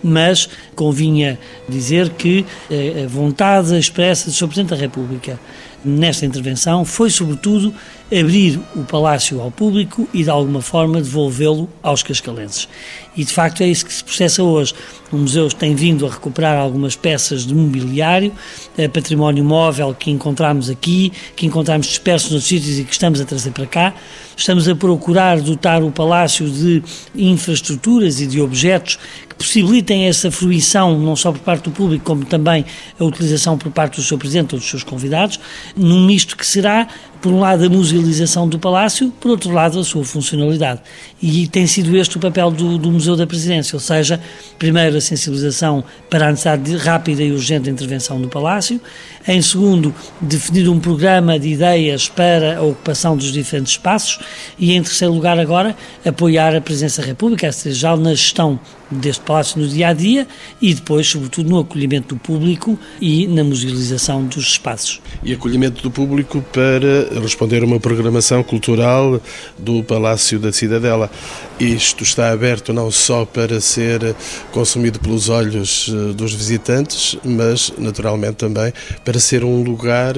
Mas 0.03 0.49
convinha 0.75 1.38
dizer 1.68 2.11
que 2.11 2.47
eh, 2.71 3.05
a 3.05 3.09
vontade 3.09 3.77
expressa 3.77 4.27
do 4.27 4.33
Sr. 4.48 4.64
Presidente 4.64 4.70
da 4.70 4.76
República 4.76 5.40
nesta 5.84 6.26
intervenção 6.26 6.84
foi, 6.84 7.11
sobretudo, 7.11 7.72
abrir 8.06 8.58
o 8.74 8.82
palácio 8.84 9.40
ao 9.40 9.50
público 9.50 10.08
e, 10.12 10.24
de 10.24 10.30
alguma 10.30 10.62
forma, 10.62 11.00
devolvê-lo 11.00 11.68
aos 11.82 12.02
cascalenses. 12.02 12.68
E, 13.16 13.24
de 13.24 13.32
facto, 13.32 13.62
é 13.62 13.68
isso 13.68 13.84
que 13.84 13.92
se 13.92 14.02
processa 14.02 14.42
hoje. 14.42 14.74
O 15.12 15.16
museu 15.16 15.48
tem 15.48 15.74
vindo 15.74 16.06
a 16.06 16.11
recuperar 16.11 16.58
algumas 16.58 16.96
peças 16.96 17.46
de 17.46 17.54
mobiliário, 17.54 18.32
eh, 18.76 18.88
património 18.88 19.44
móvel 19.44 19.94
que 19.94 20.11
encontramos 20.11 20.70
aqui, 20.70 21.12
que 21.34 21.46
encontramos 21.46 21.87
dispersos 21.87 22.30
nos 22.30 22.44
sítios 22.44 22.78
e 22.78 22.84
que 22.84 22.92
estamos 22.92 23.20
a 23.20 23.24
trazer 23.24 23.50
para 23.50 23.66
cá. 23.66 23.94
Estamos 24.37 24.68
a 24.68 24.74
procurar 24.74 25.40
dotar 25.40 25.82
o 25.82 25.90
palácio 25.90 26.48
de 26.48 26.82
infraestruturas 27.14 28.20
e 28.20 28.26
de 28.26 28.40
objetos 28.40 28.98
possibilitem 29.38 30.07
essa 30.07 30.31
fruição, 30.31 30.98
não 30.98 31.14
só 31.14 31.31
por 31.31 31.40
parte 31.40 31.64
do 31.64 31.70
público, 31.70 32.05
como 32.05 32.24
também 32.24 32.64
a 32.98 33.05
utilização 33.05 33.57
por 33.57 33.70
parte 33.70 33.96
do 33.96 34.03
seu 34.03 34.18
Presidente 34.18 34.55
ou 34.55 34.59
dos 34.59 34.68
seus 34.68 34.83
convidados, 34.83 35.38
num 35.77 36.05
misto 36.05 36.37
que 36.37 36.44
será 36.44 36.88
por 37.20 37.33
um 37.33 37.40
lado, 37.40 37.64
a 37.64 37.68
musealização 37.68 38.48
do 38.48 38.59
Palácio, 38.59 39.12
por 39.20 39.31
outro 39.31 39.50
lado, 39.52 39.78
a 39.78 39.85
sua 39.85 40.04
funcionalidade. 40.04 40.81
E 41.20 41.48
tem 41.48 41.66
sido 41.66 41.96
este 41.96 42.16
o 42.16 42.20
papel 42.20 42.50
do, 42.50 42.78
do 42.78 42.90
Museu 42.90 43.16
da 43.16 43.26
Presidência, 43.26 43.76
ou 43.76 43.81
seja, 43.81 44.20
primeiro, 44.59 44.96
a 44.96 45.00
sensibilização 45.00 45.83
para 46.09 46.28
a 46.28 46.31
necessidade 46.31 46.62
de 46.62 46.76
rápida 46.76 47.22
e 47.22 47.33
urgente 47.33 47.68
intervenção 47.68 48.20
do 48.20 48.28
Palácio, 48.28 48.81
em 49.26 49.42
segundo, 49.42 49.94
definir 50.20 50.68
um 50.68 50.78
programa 50.78 51.38
de 51.38 51.48
ideias 51.48 52.09
para 52.09 52.59
a 52.59 52.62
ocupação 52.62 53.16
dos 53.16 53.33
diferentes 53.33 53.72
espaços 53.72 54.18
e, 54.59 54.72
em 54.72 54.83
terceiro 54.83 55.12
lugar, 55.12 55.38
agora, 55.38 55.76
apoiar 56.04 56.54
a 56.54 56.61
Presidência 56.61 57.02
da 57.02 57.09
República, 57.09 57.48
a 57.48 57.52
Secretaria 57.52 57.78
na 57.96 58.11
gestão 58.11 58.59
deste 58.90 59.22
palácio 59.22 59.61
no 59.61 59.68
dia 59.68 59.88
a 59.88 59.92
dia 59.92 60.26
e 60.61 60.72
depois, 60.72 61.07
sobretudo, 61.07 61.48
no 61.48 61.59
acolhimento 61.59 62.14
do 62.14 62.20
público 62.20 62.78
e 63.00 63.26
na 63.26 63.44
musealização 63.44 64.24
dos 64.24 64.46
espaços. 64.46 65.00
E 65.22 65.33
acolhimento 65.33 65.83
do 65.83 65.90
público 65.90 66.42
para 66.52 67.08
responder 67.23 67.62
a 67.62 67.66
uma 67.66 67.81
programação 67.81 68.42
cultural 68.42 69.21
do 69.59 69.83
Palácio 69.83 70.38
da 70.38 70.53
Cidadela. 70.53 71.11
Isto 71.59 72.03
está 72.03 72.31
aberto 72.31 72.73
não 72.73 72.90
só 72.90 73.25
para 73.25 73.61
ser 73.61 74.14
consumido 74.53 74.99
pelos 75.01 75.29
olhos 75.29 75.88
eh, 75.88 76.12
dos 76.12 76.35
visitantes, 76.35 77.16
mas 77.25 77.73
naturalmente 77.79 78.37
também 78.37 78.73
para 79.05 79.18
ser 79.18 79.44
um 79.44 79.62
lugar 79.62 80.14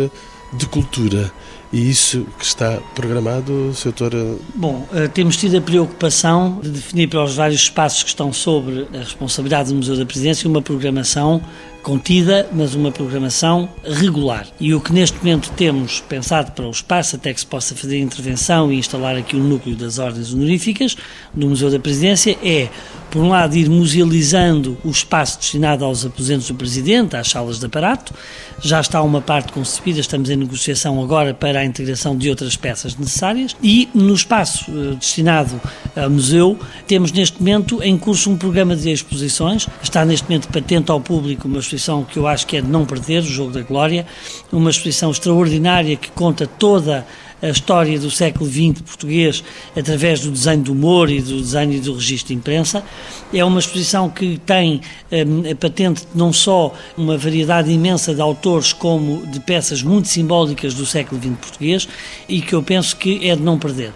de 0.53 0.67
cultura. 0.67 1.33
E 1.73 1.89
isso 1.89 2.27
que 2.37 2.45
está 2.45 2.79
programado, 2.97 3.73
Sr. 3.75 4.39
Bom, 4.57 4.89
eh, 4.93 5.07
temos 5.07 5.37
tido 5.37 5.57
a 5.57 5.61
preocupação 5.61 6.59
de 6.61 6.71
definir 6.71 7.09
para 7.09 7.23
os 7.23 7.37
vários 7.37 7.63
espaços 7.63 8.03
que 8.03 8.09
estão 8.09 8.33
sobre 8.33 8.89
a 8.93 8.99
responsabilidade 8.99 9.69
do 9.69 9.77
Museu 9.77 9.97
da 9.97 10.05
Presidência 10.05 10.51
uma 10.51 10.61
programação 10.61 11.41
contida, 11.83 12.49
mas 12.53 12.75
uma 12.75 12.93
programação 12.93 13.69
regular. 13.85 14.47
E 14.61 14.75
o 14.75 14.81
que 14.81 14.93
neste 14.93 15.19
momento 15.19 15.51
temos 15.57 16.01
pensado 16.01 16.53
para 16.53 16.67
o 16.67 16.71
espaço, 16.71 17.17
até 17.17 17.33
que 17.33 17.41
se 17.41 17.47
possa 17.47 17.75
fazer 17.75 17.99
intervenção 17.99 18.73
e 18.73 18.79
instalar 18.79 19.17
aqui 19.17 19.37
o 19.37 19.43
núcleo 19.43 19.75
das 19.75 19.99
ordens 19.99 20.33
honoríficas 20.33 20.97
do 21.35 21.49
Museu 21.49 21.71
da 21.71 21.79
Presidência, 21.79 22.37
é, 22.43 22.69
por 23.11 23.21
um 23.21 23.29
lado, 23.29 23.57
ir 23.57 23.69
musealizando 23.69 24.79
o 24.85 24.91
espaço 24.91 25.39
destinado 25.39 25.85
aos 25.85 26.07
aposentos 26.07 26.47
do 26.47 26.55
Presidente, 26.55 27.17
às 27.17 27.29
salas 27.29 27.59
de 27.59 27.67
aparato. 27.67 28.15
Já 28.63 28.81
está 28.81 29.03
uma 29.03 29.21
parte 29.21 29.53
concebida, 29.53 30.01
estamos 30.01 30.31
em 30.31 30.37
negociação 30.37 31.03
agora 31.03 31.35
para 31.35 31.61
a 31.61 31.65
integração 31.65 32.17
de 32.17 32.31
outras 32.31 32.57
peças 32.57 32.97
necessárias. 32.97 33.57
E 33.63 33.89
no 33.95 34.15
espaço 34.15 34.71
eh, 34.71 34.95
destinado 34.95 35.61
ao 35.97 36.11
museu, 36.11 36.59
temos 36.87 37.11
neste 37.11 37.39
momento 37.39 37.83
em 37.83 37.99
curso 37.99 38.31
um 38.31 38.37
programa 38.37 38.77
de 38.77 38.91
exposições. 38.91 39.67
Está 39.83 40.05
neste 40.05 40.29
momento 40.29 40.49
patente 40.49 40.91
ao 40.91 41.01
público 41.01 41.49
uma 41.49 41.59
exposição 41.59 42.05
que 42.05 42.19
eu 42.19 42.27
acho 42.27 42.47
que 42.47 42.57
é 42.57 42.61
de 42.61 42.69
não 42.69 42.85
perder, 42.85 43.23
o 43.23 43.27
Jogo 43.27 43.51
da 43.51 43.63
Glória, 43.63 44.07
uma 44.53 44.71
exposição 44.71 45.11
extraordinária 45.11 45.97
que 45.97 46.11
conta 46.11 46.47
toda 46.47 46.99
a 46.99 47.05
história 47.49 47.99
do 47.99 48.11
século 48.11 48.49
XX 48.49 48.83
português 48.83 49.43
através 49.77 50.21
do 50.21 50.31
desenho 50.31 50.63
do 50.63 50.73
humor 50.73 51.11
e 51.11 51.21
do 51.21 51.41
desenho 51.41 51.73
e 51.73 51.81
do 51.81 51.95
registro 51.95 52.29
de 52.29 52.35
imprensa. 52.35 52.85
É 53.33 53.45
uma 53.45 53.59
exposição 53.59 54.11
que 54.11 54.39
tem 54.45 54.81
um, 55.11 55.55
patente 55.57 56.07
não 56.15 56.33
só 56.33 56.75
uma 56.97 57.17
variedade 57.17 57.71
imensa 57.71 58.15
de 58.15 58.21
autores, 58.21 58.73
como 58.73 59.27
de 59.27 59.41
peças 59.41 59.83
muito 59.83 60.09
simbólicas 60.09 60.75
do 60.75 60.85
século 60.85 61.21
XX 61.21 61.37
português 61.41 61.89
e 62.29 62.41
que 62.41 62.55
eu 62.55 62.63
penso 62.63 62.97
que 62.97 63.29
é 63.29 63.35
de 63.35 63.43
não 63.43 63.59
perder. 63.59 63.93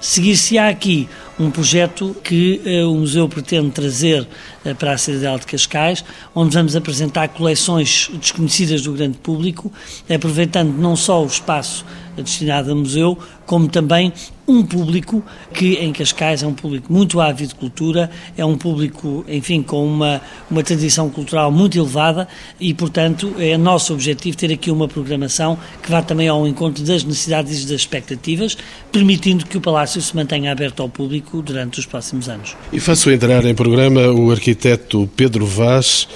Seguir-se-á 0.00 0.68
aqui 0.68 1.08
um 1.38 1.50
projeto 1.50 2.16
que 2.22 2.60
uh, 2.64 2.90
o 2.90 2.96
Museu 2.96 3.28
pretende 3.28 3.70
trazer 3.70 4.22
uh, 4.22 4.74
para 4.74 4.92
a 4.92 4.98
Cidadela 4.98 5.38
de 5.38 5.46
Cascais, 5.46 6.04
onde 6.34 6.54
vamos 6.54 6.76
apresentar 6.76 7.28
coleções 7.28 8.10
desconhecidas 8.14 8.82
do 8.82 8.92
grande 8.92 9.18
público, 9.18 9.72
aproveitando 10.08 10.72
não 10.76 10.96
só 10.96 11.22
o 11.22 11.26
espaço 11.26 11.84
destinado 12.22 12.72
a 12.72 12.74
museu, 12.74 13.18
como 13.44 13.68
também 13.68 14.12
um 14.48 14.62
público 14.62 15.24
que 15.52 15.74
em 15.74 15.92
Cascais 15.92 16.42
é 16.42 16.46
um 16.46 16.54
público 16.54 16.92
muito 16.92 17.20
ávido 17.20 17.48
de 17.48 17.54
cultura, 17.54 18.10
é 18.36 18.44
um 18.44 18.56
público, 18.56 19.24
enfim, 19.28 19.62
com 19.62 19.84
uma, 19.84 20.20
uma 20.50 20.62
tradição 20.62 21.10
cultural 21.10 21.50
muito 21.50 21.76
elevada 21.76 22.28
e, 22.60 22.72
portanto, 22.72 23.34
é 23.38 23.56
nosso 23.56 23.92
objetivo 23.92 24.36
ter 24.36 24.52
aqui 24.52 24.70
uma 24.70 24.86
programação 24.86 25.58
que 25.82 25.90
vá 25.90 26.00
também 26.00 26.28
ao 26.28 26.46
encontro 26.46 26.84
das 26.84 27.02
necessidades 27.02 27.62
e 27.62 27.66
das 27.66 27.80
expectativas, 27.80 28.56
permitindo 28.92 29.46
que 29.46 29.58
o 29.58 29.60
Palácio 29.60 30.00
se 30.00 30.14
mantenha 30.14 30.52
aberto 30.52 30.80
ao 30.80 30.88
público 30.88 31.42
durante 31.42 31.80
os 31.80 31.86
próximos 31.86 32.28
anos. 32.28 32.56
E 32.72 32.78
faço 32.78 33.10
entrar 33.10 33.44
em 33.44 33.54
programa 33.54 34.08
o 34.12 34.30
arquiteto 34.30 35.08
Pedro 35.16 35.44
Vaz, 35.44 36.06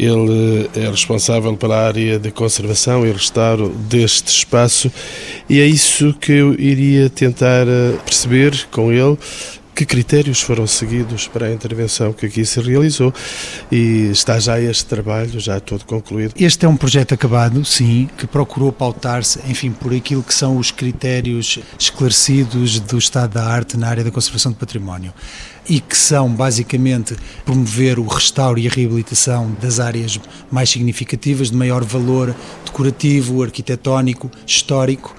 ele 0.00 0.70
é 0.74 0.88
responsável 0.88 1.54
pela 1.56 1.86
área 1.86 2.18
de 2.18 2.30
conservação 2.30 3.06
e 3.06 3.12
restauro 3.12 3.68
deste 3.68 4.28
espaço 4.28 4.90
e 5.48 5.60
é 5.60 5.66
isso 5.66 6.14
que 6.14 6.32
eu 6.32 6.54
iria 6.58 7.10
tentar 7.10 7.68
eh, 7.68 7.96
perceber 8.04 8.66
com 8.70 8.90
ele 8.90 9.18
que 9.80 9.86
critérios 9.86 10.42
foram 10.42 10.66
seguidos 10.66 11.26
para 11.26 11.46
a 11.46 11.52
intervenção 11.54 12.12
que 12.12 12.26
aqui 12.26 12.44
se 12.44 12.60
realizou 12.60 13.14
e 13.72 14.10
está 14.12 14.38
já 14.38 14.60
este 14.60 14.84
trabalho 14.84 15.40
já 15.40 15.58
todo 15.58 15.86
concluído. 15.86 16.34
Este 16.36 16.66
é 16.66 16.68
um 16.68 16.76
projeto 16.76 17.14
acabado, 17.14 17.64
sim, 17.64 18.06
que 18.18 18.26
procurou 18.26 18.70
pautar-se, 18.72 19.40
enfim, 19.48 19.70
por 19.70 19.94
aquilo 19.94 20.22
que 20.22 20.34
são 20.34 20.58
os 20.58 20.70
critérios 20.70 21.60
esclarecidos 21.78 22.78
do 22.78 22.98
estado 22.98 23.32
da 23.32 23.46
arte 23.46 23.78
na 23.78 23.88
área 23.88 24.04
da 24.04 24.10
conservação 24.10 24.52
do 24.52 24.58
património 24.58 25.14
e 25.66 25.80
que 25.80 25.96
são 25.96 26.28
basicamente 26.28 27.16
promover 27.46 27.98
o 27.98 28.06
restauro 28.06 28.58
e 28.58 28.68
a 28.68 28.70
reabilitação 28.70 29.50
das 29.62 29.80
áreas 29.80 30.20
mais 30.50 30.68
significativas 30.68 31.50
de 31.50 31.56
maior 31.56 31.84
valor 31.84 32.36
decorativo, 32.66 33.42
arquitetónico, 33.42 34.30
histórico 34.46 35.16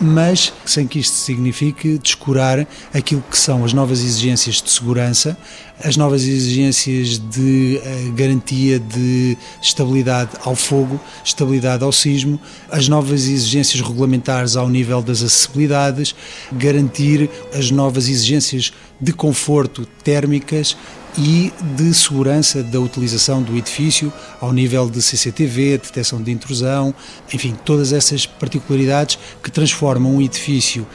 mas 0.00 0.52
sem 0.64 0.86
que 0.86 0.98
isto 0.98 1.14
signifique 1.14 1.98
descurar 1.98 2.66
aquilo 2.92 3.22
que 3.30 3.38
são 3.38 3.64
as 3.64 3.72
novas 3.72 4.00
exigências 4.00 4.60
de 4.60 4.70
segurança, 4.70 5.36
as 5.82 5.96
novas 5.96 6.22
exigências 6.22 7.18
de 7.18 7.80
uh, 7.82 8.12
garantia 8.12 8.78
de 8.78 9.36
estabilidade 9.62 10.30
ao 10.44 10.54
fogo, 10.54 11.00
estabilidade 11.24 11.84
ao 11.84 11.92
sismo, 11.92 12.40
as 12.70 12.88
novas 12.88 13.26
exigências 13.26 13.80
regulamentares 13.80 14.56
ao 14.56 14.68
nível 14.68 15.02
das 15.02 15.22
acessibilidades, 15.22 16.14
garantir 16.52 17.30
as 17.54 17.70
novas 17.70 18.08
exigências 18.08 18.72
de 19.00 19.12
conforto 19.12 19.86
térmicas 20.02 20.76
e 21.18 21.52
de 21.76 21.94
segurança 21.94 22.62
da 22.62 22.78
utilização 22.78 23.42
do 23.42 23.56
edifício 23.56 24.12
ao 24.40 24.52
nível 24.52 24.88
de 24.88 25.00
CCTV, 25.00 25.78
detecção 25.78 26.22
de 26.22 26.30
intrusão, 26.30 26.94
enfim, 27.32 27.56
todas 27.64 27.92
essas 27.92 28.26
particularidades 28.26 29.18
que 29.42 29.50
transformam 29.50 30.16
um 30.16 30.22
edifício 30.22 30.86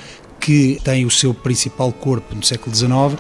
que 0.42 0.82
tem 0.84 1.06
o 1.06 1.12
seu 1.12 1.34
principal 1.34 1.94
corpo 1.94 2.36
no 2.36 2.44
século 2.44 2.76
XIX 2.76 3.18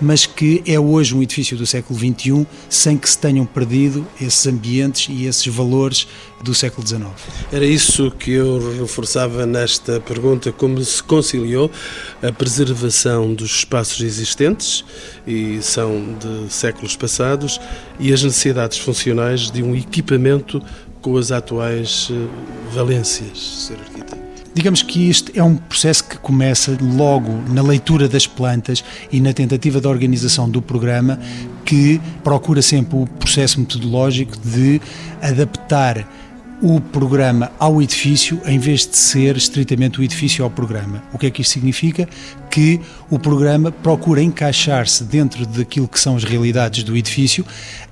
mas 0.00 0.26
que 0.26 0.62
é 0.66 0.78
hoje 0.78 1.14
um 1.14 1.22
edifício 1.22 1.56
do 1.56 1.66
século 1.66 1.98
XXI 1.98 2.46
sem 2.68 2.96
que 2.96 3.08
se 3.08 3.18
tenham 3.18 3.46
perdido 3.46 4.06
esses 4.20 4.46
ambientes 4.46 5.08
e 5.10 5.26
esses 5.26 5.46
valores 5.46 6.06
do 6.42 6.54
século 6.54 6.86
XIX. 6.86 7.06
Era 7.50 7.64
isso 7.64 8.10
que 8.10 8.32
eu 8.32 8.78
reforçava 8.78 9.46
nesta 9.46 9.98
pergunta, 10.00 10.52
como 10.52 10.82
se 10.84 11.02
conciliou 11.02 11.70
a 12.22 12.30
preservação 12.30 13.32
dos 13.32 13.50
espaços 13.50 14.02
existentes, 14.02 14.84
e 15.26 15.62
são 15.62 16.16
de 16.18 16.52
séculos 16.52 16.96
passados, 16.96 17.58
e 17.98 18.12
as 18.12 18.22
necessidades 18.22 18.78
funcionais 18.78 19.50
de 19.50 19.62
um 19.62 19.74
equipamento 19.74 20.60
com 21.00 21.16
as 21.16 21.32
atuais 21.32 22.08
eh, 22.10 22.74
valências, 22.74 23.38
Sr. 23.68 23.78
Arquiteto. 23.80 24.23
Digamos 24.54 24.82
que 24.82 25.10
isto 25.10 25.32
é 25.34 25.42
um 25.42 25.56
processo 25.56 26.04
que 26.04 26.16
começa 26.16 26.78
logo 26.80 27.42
na 27.52 27.60
leitura 27.60 28.08
das 28.08 28.24
plantas 28.24 28.84
e 29.10 29.20
na 29.20 29.32
tentativa 29.32 29.80
de 29.80 29.88
organização 29.88 30.48
do 30.48 30.62
programa, 30.62 31.18
que 31.64 32.00
procura 32.22 32.62
sempre 32.62 32.96
o 32.96 33.04
processo 33.04 33.58
metodológico 33.58 34.38
de 34.38 34.80
adaptar 35.20 36.06
o 36.62 36.80
programa 36.80 37.50
ao 37.58 37.82
edifício 37.82 38.40
em 38.46 38.58
vez 38.58 38.86
de 38.86 38.96
ser 38.96 39.36
estritamente 39.36 40.00
o 40.00 40.04
edifício 40.04 40.44
ao 40.44 40.50
programa. 40.50 41.02
O 41.12 41.18
que 41.18 41.26
é 41.26 41.30
que 41.30 41.42
isto 41.42 41.52
significa? 41.52 42.08
Que 42.54 42.80
o 43.10 43.18
programa 43.18 43.72
procura 43.72 44.22
encaixar-se 44.22 45.02
dentro 45.02 45.44
daquilo 45.44 45.88
que 45.88 45.98
são 45.98 46.14
as 46.14 46.22
realidades 46.22 46.84
do 46.84 46.96
edifício, 46.96 47.44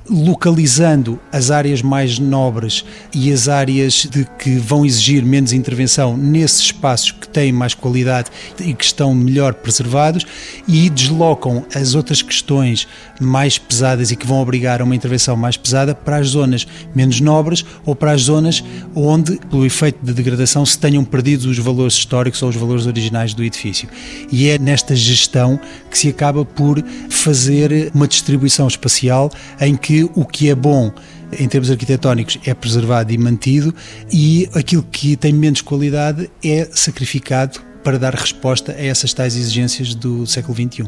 localizando 0.09 1.19
as 1.31 1.51
áreas 1.51 1.81
mais 1.81 2.19
nobres 2.19 2.85
e 3.15 3.33
as 3.33 3.49
áreas 3.49 4.07
de 4.11 4.27
que 4.39 4.57
vão 4.57 4.85
exigir 4.85 5.25
menos 5.25 5.53
intervenção 5.53 6.17
nesses 6.17 6.61
espaços 6.61 7.13
que 7.13 7.29
têm 7.29 7.53
mais 7.53 7.75
qualidade 7.75 8.31
e 8.61 8.75
que 8.75 8.85
estão 8.85 9.15
melhor 9.15 9.55
preservados 9.55 10.27
e 10.67 10.91
deslocam 10.91 11.65
as 11.75 11.95
outras 11.95 12.21
questões 12.21 12.87
mais 13.21 13.59
pesadas 13.59 14.11
e 14.11 14.17
que 14.17 14.27
vão 14.27 14.41
obrigar 14.41 14.81
a 14.81 14.85
uma 14.85 14.97
intervenção 14.97 15.37
mais 15.37 15.57
pesada 15.57 15.95
para 15.95 16.17
as 16.17 16.29
zonas 16.29 16.67
menos 16.95 17.21
nobres 17.21 17.65
ou 17.85 17.95
para 17.95 18.13
as 18.13 18.23
zonas 18.23 18.63
onde, 18.95 19.39
pelo 19.51 19.65
efeito 19.65 20.05
de 20.05 20.13
degradação, 20.13 20.67
se 20.67 20.79
tenham 20.79 21.05
perdido 21.05 21.45
os 21.45 21.59
valores 21.59 21.95
históricos 21.95 22.43
ou 22.43 22.49
os 22.49 22.57
valores 22.57 22.87
originais 22.87 23.35
do 23.35 23.45
edifício. 23.45 23.89
E 24.31 24.49
é 24.49 24.52
nesta 24.59 24.97
gestão 24.97 25.61
que 25.91 25.97
se 25.97 26.09
acaba 26.09 26.45
por 26.45 26.83
fazer 27.09 27.91
uma 27.95 28.09
distribuição 28.09 28.67
espacial 28.67 29.31
em 29.61 29.77
que 29.77 29.93
que 29.93 30.09
o 30.15 30.25
que 30.25 30.49
é 30.49 30.55
bom 30.55 30.91
em 31.39 31.47
termos 31.47 31.71
arquitetónicos 31.71 32.39
é 32.47 32.55
preservado 32.55 33.13
e 33.13 33.19
mantido 33.19 33.75
e 34.11 34.49
aquilo 34.55 34.83
que 34.83 35.17
tem 35.17 35.35
menos 35.35 35.61
qualidade 35.61 36.31
é 36.43 36.67
sacrificado 36.73 37.61
para 37.85 37.99
dar 37.99 38.15
resposta 38.15 38.73
a 38.73 38.83
essas 38.83 39.13
tais 39.13 39.37
exigências 39.37 39.95
do 39.95 40.25
século 40.27 40.55
XXI. 40.55 40.87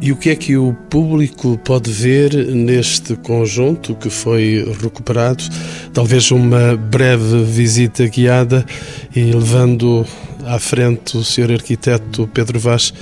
E 0.00 0.12
o 0.12 0.16
que 0.16 0.30
é 0.30 0.36
que 0.36 0.56
o 0.56 0.72
público 0.88 1.58
pode 1.64 1.90
ver 1.90 2.32
neste 2.54 3.16
conjunto 3.16 3.94
que 3.96 4.08
foi 4.08 4.64
recuperado? 4.80 5.42
Talvez 5.92 6.30
uma 6.30 6.76
breve 6.76 7.42
visita 7.42 8.06
guiada 8.06 8.64
e 9.14 9.32
levando 9.32 10.06
à 10.46 10.58
frente 10.58 11.16
o 11.16 11.24
Sr. 11.24 11.52
Arquiteto 11.52 12.28
Pedro 12.32 12.58
Vaz, 12.58 12.92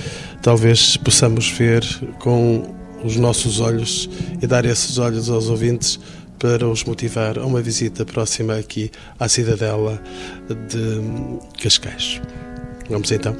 talvez 0.41 0.97
possamos 0.97 1.49
ver 1.49 1.83
com 2.19 2.75
os 3.03 3.15
nossos 3.15 3.59
olhos 3.59 4.09
e 4.41 4.47
dar 4.47 4.65
esses 4.65 4.97
olhos 4.97 5.29
aos 5.29 5.49
ouvintes 5.49 5.99
para 6.39 6.67
os 6.67 6.83
motivar 6.83 7.37
a 7.37 7.45
uma 7.45 7.61
visita 7.61 8.05
próxima 8.05 8.55
aqui 8.55 8.91
à 9.19 9.27
Cidadela 9.27 10.01
de 10.47 11.61
Cascais. 11.61 12.21
Vamos 12.89 13.11
então. 13.11 13.35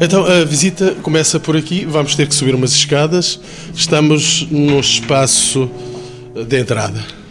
Então 0.00 0.24
a 0.26 0.44
visita 0.44 0.94
começa 1.02 1.40
por 1.40 1.56
aqui. 1.56 1.84
Vamos 1.84 2.14
ter 2.14 2.26
que 2.28 2.34
subir 2.34 2.54
umas 2.54 2.72
escadas. 2.72 3.40
Estamos 3.74 4.46
num 4.50 4.78
espaço 4.78 5.70
de 6.46 6.60
entrada. 6.60 7.25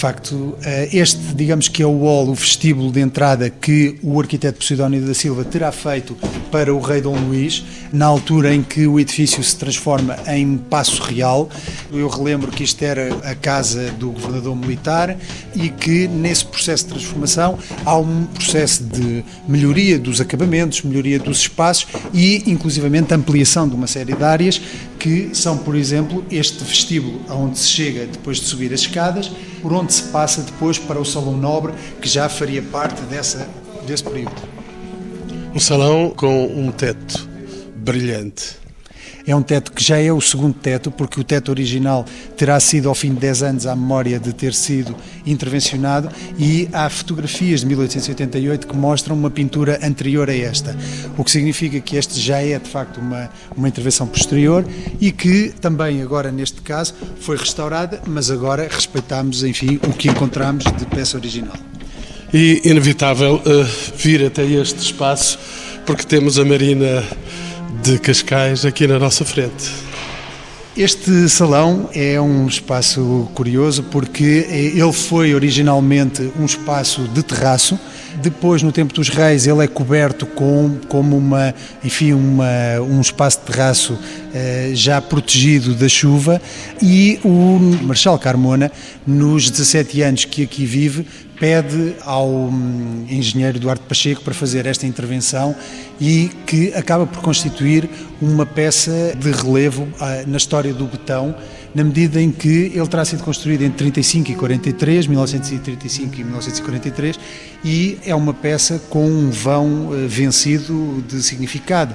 Facto, 0.00 0.56
eh, 0.64 0.88
este, 0.94 1.18
digamos 1.34 1.68
que 1.68 1.82
é 1.82 1.86
o 1.86 1.98
hall, 1.98 2.30
o 2.30 2.34
vestíbulo 2.34 2.90
de 2.90 3.00
entrada 3.00 3.50
que 3.50 3.98
o 4.02 4.18
arquiteto 4.18 4.58
Posidónio 4.58 5.02
da 5.02 5.12
Silva 5.12 5.44
terá 5.44 5.70
feito 5.70 6.16
para 6.50 6.74
o 6.74 6.80
rei 6.80 7.02
Dom 7.02 7.18
Luís, 7.18 7.62
na 7.92 8.06
altura 8.06 8.54
em 8.54 8.62
que 8.62 8.86
o 8.86 8.98
edifício 8.98 9.44
se 9.44 9.54
transforma 9.54 10.16
em 10.26 10.56
Passo 10.56 11.02
Real. 11.02 11.50
Eu 11.92 12.08
relembro 12.08 12.50
que 12.50 12.64
isto 12.64 12.82
era 12.82 13.14
a 13.22 13.34
casa 13.34 13.90
do 13.98 14.10
governador 14.12 14.56
militar 14.56 15.18
e 15.54 15.68
que 15.68 16.08
nesse 16.08 16.46
processo 16.46 16.84
de 16.84 16.92
transformação 16.92 17.58
há 17.84 17.98
um 17.98 18.24
processo 18.24 18.82
de 18.82 19.22
melhoria 19.46 19.98
dos 19.98 20.18
acabamentos, 20.18 20.80
melhoria 20.80 21.18
dos 21.18 21.40
espaços 21.40 21.86
e, 22.14 22.50
inclusivamente, 22.50 23.12
ampliação 23.12 23.68
de 23.68 23.74
uma 23.74 23.86
série 23.86 24.14
de 24.14 24.24
áreas 24.24 24.62
que 24.98 25.30
são, 25.32 25.56
por 25.56 25.74
exemplo, 25.74 26.24
este 26.30 26.62
vestíbulo 26.62 27.20
onde 27.30 27.58
se 27.58 27.68
chega 27.68 28.06
depois 28.06 28.38
de 28.38 28.44
subir 28.44 28.72
as 28.72 28.80
escadas, 28.80 29.30
por 29.62 29.72
onde 29.72 29.92
se 29.92 30.04
passa 30.04 30.42
depois 30.42 30.78
para 30.78 31.00
o 31.00 31.04
Salão 31.04 31.36
Nobre, 31.36 31.72
que 32.00 32.08
já 32.08 32.28
faria 32.28 32.62
parte 32.62 33.00
dessa, 33.02 33.48
desse 33.86 34.04
período. 34.04 34.34
Um 35.54 35.58
salão 35.60 36.10
com 36.10 36.46
um 36.46 36.70
teto 36.70 37.28
brilhante. 37.76 38.59
É 39.30 39.36
um 39.36 39.42
teto 39.42 39.70
que 39.70 39.80
já 39.80 39.96
é 39.96 40.12
o 40.12 40.20
segundo 40.20 40.54
teto, 40.54 40.90
porque 40.90 41.20
o 41.20 41.22
teto 41.22 41.50
original 41.50 42.04
terá 42.36 42.58
sido 42.58 42.88
ao 42.88 42.96
fim 42.96 43.14
de 43.14 43.20
10 43.20 43.42
anos 43.44 43.64
à 43.64 43.76
memória 43.76 44.18
de 44.18 44.32
ter 44.32 44.52
sido 44.52 44.92
intervencionado 45.24 46.10
e 46.36 46.68
há 46.72 46.90
fotografias 46.90 47.60
de 47.60 47.66
1888 47.66 48.66
que 48.66 48.74
mostram 48.74 49.14
uma 49.14 49.30
pintura 49.30 49.78
anterior 49.84 50.28
a 50.28 50.34
esta, 50.34 50.76
o 51.16 51.22
que 51.22 51.30
significa 51.30 51.78
que 51.78 51.96
este 51.96 52.18
já 52.18 52.42
é 52.42 52.58
de 52.58 52.68
facto 52.68 52.98
uma, 52.98 53.30
uma 53.56 53.68
intervenção 53.68 54.04
posterior 54.04 54.64
e 55.00 55.12
que 55.12 55.54
também 55.60 56.02
agora 56.02 56.32
neste 56.32 56.60
caso 56.62 56.92
foi 57.20 57.36
restaurada, 57.36 58.02
mas 58.08 58.32
agora 58.32 58.66
respeitamos 58.68 59.44
enfim 59.44 59.78
o 59.86 59.92
que 59.92 60.08
encontramos 60.08 60.64
de 60.64 60.84
peça 60.86 61.16
original. 61.16 61.54
E 62.34 62.62
inevitável 62.64 63.36
uh, 63.36 63.94
vir 63.96 64.26
até 64.26 64.44
este 64.44 64.80
espaço 64.80 65.38
porque 65.86 66.02
temos 66.04 66.36
a 66.36 66.44
Marina 66.44 67.04
de 67.82 67.98
Cascais 67.98 68.64
aqui 68.64 68.86
na 68.86 68.98
nossa 68.98 69.24
frente. 69.24 69.70
Este 70.76 71.28
salão 71.28 71.88
é 71.94 72.20
um 72.20 72.46
espaço 72.46 73.28
curioso 73.34 73.82
porque 73.84 74.46
ele 74.48 74.92
foi 74.92 75.34
originalmente 75.34 76.30
um 76.38 76.44
espaço 76.44 77.02
de 77.08 77.22
terraço. 77.22 77.78
Depois, 78.16 78.62
no 78.62 78.72
tempo 78.72 78.92
dos 78.92 79.08
reis, 79.08 79.46
ele 79.46 79.64
é 79.64 79.66
coberto 79.66 80.26
com 80.26 80.76
como 80.88 81.16
uma, 81.16 81.54
enfim, 81.82 82.12
uma, 82.12 82.80
um 82.80 83.00
espaço 83.00 83.40
de 83.40 83.46
terraço 83.46 83.98
eh, 84.34 84.72
já 84.74 85.00
protegido 85.00 85.74
da 85.74 85.88
chuva. 85.88 86.40
E 86.82 87.18
o 87.24 87.58
Marechal 87.82 88.18
Carmona, 88.18 88.70
nos 89.06 89.50
17 89.50 90.02
anos 90.02 90.24
que 90.24 90.42
aqui 90.42 90.66
vive, 90.66 91.06
pede 91.40 91.94
ao 92.02 92.28
hum, 92.28 93.06
engenheiro 93.08 93.56
Eduardo 93.56 93.82
Pacheco 93.88 94.20
para 94.22 94.34
fazer 94.34 94.66
esta 94.66 94.86
intervenção 94.86 95.56
e 95.98 96.30
que 96.46 96.72
acaba 96.74 97.06
por 97.06 97.22
constituir 97.22 97.88
uma 98.20 98.44
peça 98.44 99.16
de 99.18 99.30
relevo 99.30 99.88
ah, 99.98 100.22
na 100.26 100.36
história 100.36 100.74
do 100.74 100.84
betão, 100.84 101.34
na 101.74 101.84
medida 101.84 102.20
em 102.20 102.30
que 102.30 102.72
ele 102.74 102.86
terá 102.86 103.04
sido 103.04 103.22
construído 103.22 103.62
entre 103.62 103.78
35 103.78 104.30
e 104.30 104.34
43, 104.34 105.06
1935 105.06 106.14
e 106.14 106.24
1943, 106.24 107.20
e 107.64 107.98
é 108.04 108.14
uma 108.14 108.34
peça 108.34 108.80
com 108.90 109.06
um 109.06 109.30
vão 109.30 109.90
ah, 109.92 110.06
vencido 110.08 111.04
de 111.06 111.22
significado. 111.22 111.94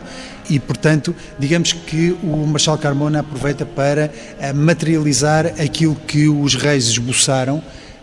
E, 0.49 0.59
portanto, 0.59 1.15
digamos 1.39 1.73
que 1.73 2.15
o 2.23 2.45
Marshal 2.47 2.77
Carmona 2.77 3.19
aproveita 3.19 3.65
para 3.65 4.11
ah, 4.39 4.53
materializar 4.53 5.47
aquilo 5.59 5.95
que 5.95 6.27
os 6.27 6.55
reis 6.55 6.85
esboçaram 6.85 7.61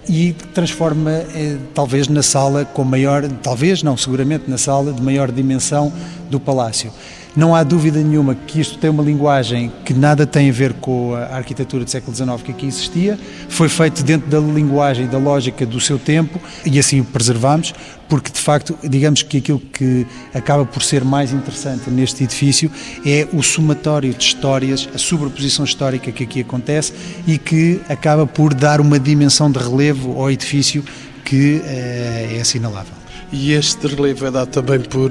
e 0.08 0.32
transforma 0.52 1.10
eh, 1.12 1.58
talvez 1.74 2.08
na 2.08 2.22
sala 2.22 2.64
com 2.64 2.82
maior, 2.82 3.22
talvez 3.42 3.82
não, 3.82 3.96
seguramente 3.96 4.50
na 4.50 4.58
sala 4.58 4.92
de 4.92 5.00
maior 5.00 5.30
dimensão 5.30 5.92
do 6.28 6.40
palácio. 6.40 6.92
Não 7.34 7.54
há 7.54 7.62
dúvida 7.62 7.98
nenhuma 7.98 8.34
que 8.34 8.60
isto 8.60 8.76
tem 8.76 8.90
uma 8.90 9.02
linguagem 9.02 9.72
que 9.86 9.94
nada 9.94 10.26
tem 10.26 10.50
a 10.50 10.52
ver 10.52 10.74
com 10.74 11.14
a 11.14 11.36
arquitetura 11.36 11.82
do 11.82 11.90
século 11.90 12.14
XIX 12.14 12.42
que 12.42 12.50
aqui 12.52 12.66
existia. 12.66 13.18
Foi 13.48 13.70
feito 13.70 14.02
dentro 14.02 14.28
da 14.28 14.38
linguagem 14.38 15.06
da 15.06 15.16
lógica 15.16 15.64
do 15.64 15.80
seu 15.80 15.98
tempo 15.98 16.38
e 16.66 16.78
assim 16.78 17.00
o 17.00 17.04
preservamos, 17.04 17.74
porque 18.06 18.30
de 18.30 18.38
facto, 18.38 18.78
digamos 18.82 19.22
que 19.22 19.38
aquilo 19.38 19.58
que 19.58 20.06
acaba 20.34 20.66
por 20.66 20.82
ser 20.82 21.04
mais 21.04 21.32
interessante 21.32 21.88
neste 21.88 22.22
edifício 22.22 22.70
é 23.06 23.26
o 23.32 23.42
somatório 23.42 24.12
de 24.12 24.22
histórias, 24.22 24.86
a 24.94 24.98
sobreposição 24.98 25.64
histórica 25.64 26.12
que 26.12 26.24
aqui 26.24 26.40
acontece 26.42 26.92
e 27.26 27.38
que 27.38 27.80
acaba 27.88 28.26
por 28.26 28.52
dar 28.52 28.78
uma 28.78 29.00
dimensão 29.00 29.50
de 29.50 29.58
relevo 29.58 30.20
ao 30.20 30.30
edifício 30.30 30.84
que 31.24 31.62
é, 31.64 32.34
é 32.36 32.40
assinalável. 32.42 32.92
E 33.32 33.52
este 33.52 33.86
relevo 33.86 34.26
é 34.26 34.30
dado 34.30 34.48
também 34.48 34.80
por 34.80 35.10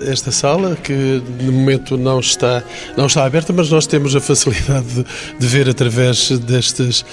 esta 0.00 0.30
sala, 0.30 0.76
que 0.76 1.22
no 1.40 1.52
momento 1.52 1.96
não 1.96 2.20
está, 2.20 2.62
não 2.96 3.06
está 3.06 3.24
aberta, 3.24 3.52
mas 3.52 3.70
nós 3.70 3.86
temos 3.86 4.14
a 4.14 4.20
facilidade 4.20 4.86
de, 4.86 5.04
de 5.38 5.46
ver 5.46 5.68
através 5.68 6.30
destas, 6.38 7.04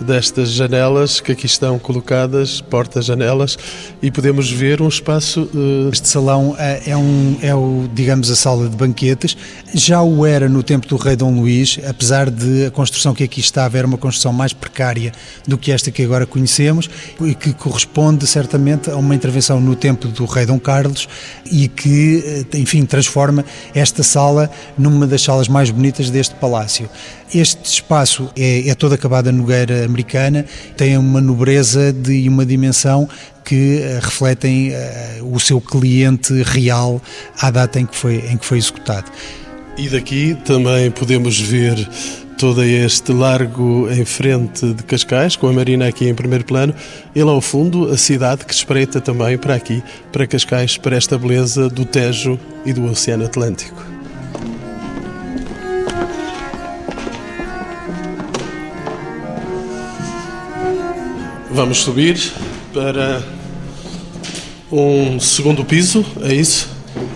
destas 0.00 0.50
janelas 0.50 1.20
que 1.20 1.32
aqui 1.32 1.46
estão 1.46 1.78
colocadas, 1.78 2.60
portas, 2.60 3.04
janelas, 3.04 3.58
e 4.02 4.10
podemos 4.10 4.50
ver 4.50 4.82
um 4.82 4.88
espaço. 4.88 5.48
Uh... 5.54 5.90
Este 5.92 6.08
salão 6.08 6.54
é, 6.58 6.90
é, 6.90 6.96
um, 6.96 7.36
é 7.42 7.54
o, 7.54 7.88
digamos, 7.92 8.30
a 8.30 8.36
sala 8.36 8.68
de 8.68 8.76
banquetes. 8.76 9.36
Já 9.74 10.02
o 10.02 10.26
era 10.26 10.48
no 10.48 10.62
tempo 10.62 10.86
do 10.86 10.96
rei 10.96 11.16
Dom 11.16 11.34
Luís, 11.34 11.78
apesar 11.88 12.30
de 12.30 12.66
a 12.66 12.70
construção 12.70 13.14
que 13.14 13.24
aqui 13.24 13.40
estava 13.40 13.78
era 13.78 13.86
uma 13.86 13.98
construção 13.98 14.32
mais 14.32 14.52
precária 14.52 15.12
do 15.46 15.56
que 15.58 15.72
esta 15.72 15.90
que 15.90 16.02
agora 16.02 16.26
conhecemos, 16.26 16.88
e 17.20 17.34
que 17.34 17.52
corresponde 17.52 18.26
certamente 18.26 18.90
a 18.90 18.96
uma 18.96 19.14
intervenção 19.14 19.60
no 19.60 19.76
tempo 19.76 20.08
do 20.08 20.24
rei 20.24 20.46
Dom 20.46 20.58
Carlos 20.58 21.08
e 21.50 21.68
que 21.68 22.31
enfim, 22.54 22.84
transforma 22.84 23.44
esta 23.74 24.02
sala 24.02 24.50
numa 24.76 25.06
das 25.06 25.22
salas 25.22 25.48
mais 25.48 25.70
bonitas 25.70 26.10
deste 26.10 26.34
palácio. 26.34 26.88
Este 27.34 27.64
espaço 27.64 28.30
é, 28.36 28.68
é 28.68 28.74
todo 28.74 28.94
acabado 28.94 29.28
a 29.28 29.32
nogueira 29.32 29.84
americana, 29.84 30.44
tem 30.76 30.96
uma 30.96 31.20
nobreza 31.20 31.94
e 32.08 32.28
uma 32.28 32.44
dimensão 32.44 33.08
que 33.44 33.80
uh, 33.80 34.04
refletem 34.04 34.70
uh, 34.70 35.34
o 35.34 35.40
seu 35.40 35.60
cliente 35.60 36.42
real 36.42 37.00
à 37.40 37.50
data 37.50 37.80
em 37.80 37.86
que 37.86 37.96
foi, 37.96 38.16
em 38.30 38.36
que 38.36 38.44
foi 38.44 38.58
executado. 38.58 39.10
E 39.76 39.88
daqui 39.88 40.36
também 40.44 40.90
podemos 40.90 41.40
ver 41.40 41.88
todo 42.38 42.62
este 42.64 43.12
largo 43.12 43.88
em 43.90 44.04
frente 44.04 44.72
de 44.72 44.82
Cascais, 44.82 45.36
com 45.36 45.48
a 45.48 45.52
Marina 45.52 45.86
aqui 45.86 46.08
em 46.08 46.14
primeiro 46.14 46.44
plano, 46.44 46.74
e 47.14 47.22
lá 47.22 47.32
ao 47.32 47.40
fundo 47.40 47.90
a 47.90 47.96
cidade 47.96 48.44
que 48.44 48.52
espreita 48.52 49.00
também 49.00 49.38
para 49.38 49.54
aqui, 49.54 49.82
para 50.10 50.26
Cascais, 50.26 50.76
para 50.76 50.96
esta 50.96 51.16
beleza 51.18 51.68
do 51.68 51.84
Tejo 51.84 52.38
e 52.64 52.72
do 52.72 52.84
Oceano 52.84 53.24
Atlântico. 53.24 53.84
Vamos 61.50 61.78
subir 61.78 62.18
para 62.72 63.22
um 64.72 65.20
segundo 65.20 65.64
piso, 65.64 66.04
é 66.22 66.32
isso? 66.32 66.71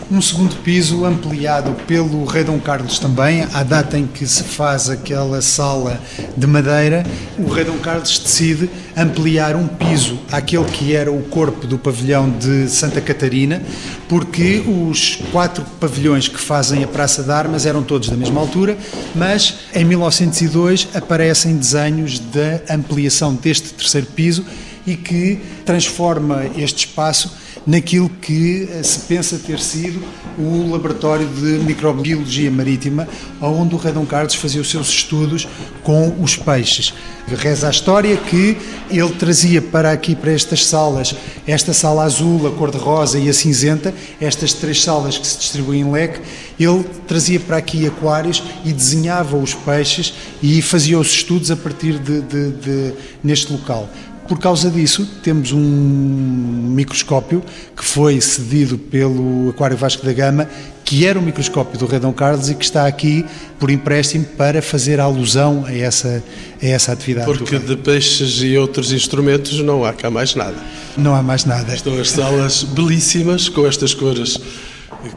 Um 0.08 0.22
segundo 0.22 0.54
piso 0.62 1.04
ampliado 1.04 1.72
pelo 1.84 2.24
Rei 2.26 2.44
Dom 2.44 2.60
Carlos 2.60 2.96
também, 3.00 3.42
à 3.52 3.64
data 3.64 3.98
em 3.98 4.06
que 4.06 4.24
se 4.24 4.44
faz 4.44 4.88
aquela 4.88 5.42
sala 5.42 6.00
de 6.36 6.46
madeira, 6.46 7.04
o 7.36 7.48
Rei 7.48 7.64
Dom 7.64 7.76
Carlos 7.78 8.20
decide 8.20 8.70
ampliar 8.96 9.56
um 9.56 9.66
piso 9.66 10.20
àquele 10.30 10.64
que 10.66 10.94
era 10.94 11.10
o 11.10 11.22
corpo 11.24 11.66
do 11.66 11.76
pavilhão 11.76 12.30
de 12.30 12.68
Santa 12.68 13.00
Catarina, 13.00 13.60
porque 14.08 14.62
os 14.64 15.16
quatro 15.32 15.64
pavilhões 15.80 16.28
que 16.28 16.38
fazem 16.38 16.84
a 16.84 16.86
Praça 16.86 17.24
de 17.24 17.32
Armas 17.32 17.66
eram 17.66 17.82
todos 17.82 18.08
da 18.08 18.16
mesma 18.16 18.40
altura, 18.40 18.78
mas 19.12 19.54
em 19.74 19.84
1902 19.84 20.86
aparecem 20.94 21.56
desenhos 21.56 22.20
da 22.20 22.60
ampliação 22.72 23.34
deste 23.34 23.70
terceiro 23.70 24.06
piso 24.14 24.44
e 24.86 24.94
que 24.94 25.40
transforma 25.64 26.44
este 26.56 26.86
espaço 26.86 27.44
naquilo 27.66 28.08
que 28.08 28.68
eh, 28.70 28.82
se 28.82 29.00
pensa 29.00 29.38
ter 29.38 29.58
sido 29.58 30.02
o 30.38 30.70
laboratório 30.70 31.26
de 31.26 31.64
microbiologia 31.64 32.50
marítima, 32.50 33.08
onde 33.40 33.74
o 33.74 33.78
Rei 33.78 33.92
Dom 33.92 34.06
Carlos 34.06 34.34
fazia 34.34 34.60
os 34.60 34.70
seus 34.70 34.88
estudos 34.88 35.48
com 35.82 36.14
os 36.20 36.36
peixes. 36.36 36.94
Reza 37.26 37.66
a 37.66 37.70
história 37.70 38.16
que 38.16 38.56
ele 38.90 39.10
trazia 39.10 39.60
para 39.60 39.90
aqui, 39.90 40.14
para 40.14 40.30
estas 40.30 40.64
salas, 40.64 41.14
esta 41.46 41.72
sala 41.72 42.04
azul, 42.04 42.46
a 42.46 42.50
cor-de-rosa 42.52 43.18
e 43.18 43.28
a 43.28 43.32
cinzenta, 43.32 43.92
estas 44.20 44.52
três 44.52 44.82
salas 44.82 45.18
que 45.18 45.26
se 45.26 45.38
distribuem 45.38 45.80
em 45.80 45.90
leque, 45.90 46.20
ele 46.60 46.84
trazia 47.08 47.40
para 47.40 47.56
aqui 47.56 47.86
aquários 47.86 48.42
e 48.64 48.72
desenhava 48.72 49.36
os 49.36 49.54
peixes 49.54 50.14
e 50.42 50.62
fazia 50.62 50.98
os 50.98 51.08
estudos 51.08 51.50
a 51.50 51.56
partir 51.56 51.98
de, 51.98 52.20
de, 52.20 52.50
de 52.52 52.92
neste 53.24 53.52
local 53.52 53.88
Por 54.28 54.38
causa 54.38 54.70
disso, 54.70 55.06
temos 55.22 55.52
um 55.52 55.60
microscópio 55.60 57.42
que 57.76 57.84
foi 57.84 58.20
cedido 58.20 58.76
pelo 58.76 59.50
Aquário 59.50 59.76
Vasco 59.76 60.04
da 60.04 60.12
Gama, 60.12 60.48
que 60.84 61.06
era 61.06 61.18
o 61.18 61.22
microscópio 61.22 61.78
do 61.78 61.86
Rei 61.86 61.98
Dom 61.98 62.12
Carlos 62.12 62.48
e 62.48 62.54
que 62.54 62.64
está 62.64 62.86
aqui 62.86 63.24
por 63.58 63.70
empréstimo 63.70 64.24
para 64.24 64.60
fazer 64.60 65.00
alusão 65.00 65.64
a 65.66 65.74
essa, 65.76 66.22
a 66.62 66.66
essa 66.66 66.92
atividade. 66.92 67.26
Porque 67.26 67.58
de 67.58 67.76
peixes 67.76 68.42
e 68.42 68.56
outros 68.56 68.92
instrumentos 68.92 69.60
não 69.60 69.84
há 69.84 69.92
cá 69.92 70.10
mais 70.10 70.34
nada. 70.34 70.56
Não 70.96 71.14
há 71.14 71.22
mais 71.22 71.44
nada. 71.44 71.74
Estão 71.74 71.98
as 71.98 72.10
salas 72.10 72.62
belíssimas 72.62 73.48
com 73.48 73.66
estas 73.66 73.94
cores 73.94 74.38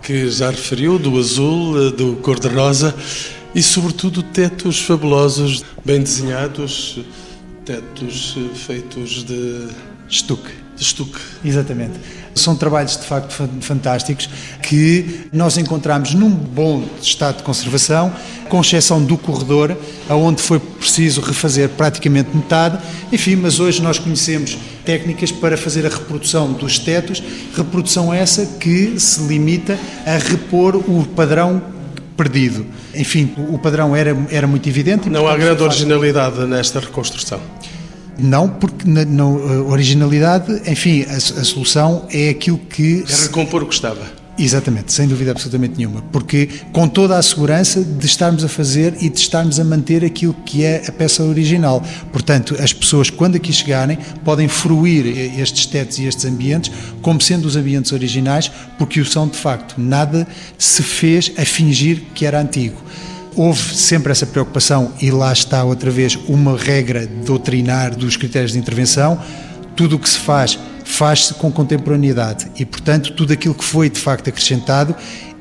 que 0.02 0.30
já 0.30 0.50
referiu, 0.50 1.00
do 1.00 1.18
azul, 1.18 1.92
do 1.92 2.16
cor-de-rosa 2.18 2.94
e, 3.54 3.64
sobretudo, 3.64 4.22
tetos 4.22 4.82
fabulosos, 4.82 5.64
bem 5.84 6.02
desenhados, 6.02 7.00
tetos 7.70 8.36
feitos 8.56 9.24
de 9.24 9.68
estuque. 10.10 10.50
De 10.76 10.82
estuque. 10.82 11.20
Exatamente. 11.46 12.00
São 12.34 12.56
trabalhos 12.56 12.98
de 12.98 13.04
facto 13.04 13.32
fantásticos 13.62 14.28
que 14.64 15.28
nós 15.32 15.56
encontramos 15.56 16.16
num 16.16 16.32
bom 16.32 16.84
estado 17.00 17.38
de 17.38 17.44
conservação, 17.44 18.12
com 18.50 18.60
exceção 18.62 19.04
do 19.04 19.16
corredor, 19.20 19.78
aonde 20.10 20.42
foi 20.42 20.60
preciso 20.60 21.22
refazer 21.22 21.70
praticamente 21.70 22.36
metade. 22.36 22.80
Enfim, 23.12 23.36
mas 23.36 23.60
hoje 23.60 23.84
nós 23.84 24.00
conhecemos 24.00 24.58
técnicas 24.84 25.32
para 25.32 25.56
fazer 25.56 25.86
a 25.86 25.90
reprodução 25.90 26.52
dos 26.52 26.80
tetos, 26.80 27.22
reprodução 27.56 28.12
essa 28.12 28.48
que 28.60 29.00
se 29.00 29.22
limita 29.28 29.78
a 30.08 30.18
repor 30.18 30.76
o 30.76 31.06
padrão 31.06 31.62
perdido. 32.20 32.66
Enfim, 32.94 33.34
o 33.38 33.58
padrão 33.58 33.96
era, 33.96 34.14
era 34.30 34.46
muito 34.46 34.68
evidente. 34.68 35.10
Não 35.10 35.26
há 35.26 35.38
grande 35.38 35.64
originalidade 35.64 36.46
nesta 36.46 36.82
reconstrução. 36.82 37.40
Não, 38.18 38.50
porque 38.50 38.90
na, 38.90 39.06
na 39.06 39.26
originalidade, 39.26 40.52
enfim, 40.70 41.06
a, 41.10 41.16
a, 41.16 41.20
solução 41.46 42.06
é 42.12 42.28
aquilo 42.28 42.58
que. 42.58 43.06
É 43.08 43.22
recompor 43.24 43.64
o 43.64 43.68
que 43.68 43.74
estava. 43.74 44.19
Exatamente, 44.42 44.94
sem 44.94 45.06
dúvida 45.06 45.32
absolutamente 45.32 45.78
nenhuma. 45.78 46.02
Porque 46.14 46.48
com 46.72 46.88
toda 46.88 47.18
a 47.18 47.22
segurança 47.22 47.84
de 47.84 48.06
estarmos 48.06 48.42
a 48.42 48.48
fazer 48.48 48.96
e 49.02 49.10
de 49.10 49.20
estarmos 49.20 49.60
a 49.60 49.66
manter 49.66 50.06
aquilo 50.06 50.34
que 50.46 50.64
é 50.64 50.82
a 50.88 50.92
peça 50.94 51.22
original. 51.24 51.84
Portanto, 52.10 52.56
as 52.58 52.72
pessoas, 52.72 53.10
quando 53.10 53.36
aqui 53.36 53.52
chegarem, 53.52 53.98
podem 54.24 54.48
fruir 54.48 55.06
estes 55.38 55.66
tetos 55.66 56.00
e 56.00 56.06
estes 56.06 56.24
ambientes 56.24 56.72
como 57.02 57.20
sendo 57.20 57.46
os 57.46 57.58
ambientes 57.58 57.92
originais, 57.92 58.50
porque 58.78 59.02
o 59.02 59.06
são 59.06 59.28
de 59.28 59.38
facto. 59.38 59.76
Nada 59.78 60.26
se 60.58 60.82
fez 60.84 61.34
a 61.38 61.44
fingir 61.44 62.04
que 62.16 62.26
era 62.26 62.40
antigo 62.40 62.78
houve 63.36 63.74
sempre 63.74 64.12
essa 64.12 64.26
preocupação 64.26 64.92
e 65.02 65.12
lá 65.12 65.32
está 65.32 65.64
outra 65.64 65.90
vez 65.90 66.18
uma 66.28 66.58
regra 66.58 67.08
doutrinar 67.26 67.96
dos 67.96 68.18
critérios 68.18 68.52
de 68.52 68.58
intervenção. 68.58 69.18
Tudo 69.78 69.96
o 69.96 70.00
que 70.00 70.10
se 70.10 70.18
faz, 70.18 70.60
faz-se 70.90 71.34
com 71.36 71.52
contemporaneidade 71.52 72.48
e, 72.58 72.66
portanto, 72.66 73.14
tudo 73.14 73.32
aquilo 73.32 73.54
que 73.54 73.64
foi 73.64 73.90
de 73.90 74.00
facto 74.00 74.28
acrescentado 74.28 74.96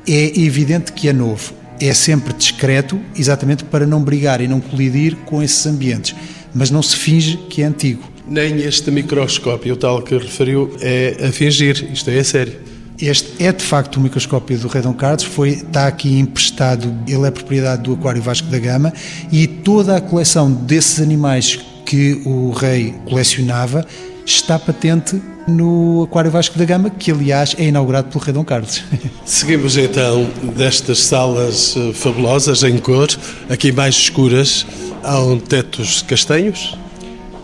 é 0.07 0.41
evidente 0.41 0.93
que 0.93 1.09
é 1.09 1.13
novo. 1.13 1.53
É 1.81 1.93
sempre 1.95 2.33
discreto, 2.33 3.01
exatamente 3.17 3.65
para 3.65 3.87
não 3.87 4.03
brigar 4.03 4.41
e 4.41 4.49
não 4.49 4.61
colidir 4.61 5.17
com 5.25 5.43
esses 5.43 5.65
ambientes, 5.67 6.15
mas 6.55 6.71
não 6.71 6.83
se 6.83 6.97
finge 6.97 7.37
que 7.49 7.63
é 7.63 7.67
antigo. 7.67 8.03
Nem 8.27 8.59
este 8.59 8.91
microscópio, 8.91 9.75
o 9.75 9.77
tal 9.77 10.03
que 10.03 10.17
referiu, 10.17 10.77
é 10.81 11.29
a 11.29 11.33
fingir, 11.33 11.89
isto 11.93 12.11
é, 12.11 12.19
é 12.19 12.25
sério. 12.25 12.61
Este 13.01 13.43
é 13.43 13.53
de 13.53 13.65
facto 13.65 13.97
o 13.97 14.01
microscópio 14.01 14.59
do 14.59 14.69
Rei 14.69 14.83
Dom 14.83 14.93
Carlos, 14.93 15.25
foi, 15.25 15.51
está 15.51 15.87
aqui 15.87 16.19
emprestado, 16.19 16.93
ele 17.07 17.27
é 17.27 17.31
propriedade 17.31 17.83
do 17.83 17.95
Aquário 17.95 18.21
Vasco 18.21 18.49
da 18.49 18.59
Gama 18.59 18.93
e 19.31 19.47
toda 19.47 19.97
a 19.97 20.01
coleção 20.01 20.51
desses 20.51 21.01
animais 21.01 21.61
que 21.87 22.21
o 22.27 22.51
rei 22.51 22.95
colecionava 23.07 23.87
está 24.29 24.59
patente 24.59 25.21
no 25.47 26.03
Aquário 26.03 26.31
Vasco 26.31 26.59
da 26.59 26.65
Gama, 26.67 26.91
que 26.91 27.11
aliás 27.11 27.57
é 27.59 27.65
inaugurado 27.65 28.09
pelo 28.09 28.23
Rei 28.23 28.35
Dom 28.35 28.45
Carlos. 28.45 28.83
Seguimos 29.25 29.77
então 29.79 30.29
destas 30.55 30.99
salas 30.99 31.75
eh, 31.77 31.93
fabulosas 31.95 32.63
em 32.63 32.77
cor, 32.77 33.09
aqui 33.49 33.73
mais 33.73 33.95
escuras, 33.95 34.67
há 35.03 35.19
um 35.21 35.39
tetos 35.39 36.03
castanhos. 36.03 36.77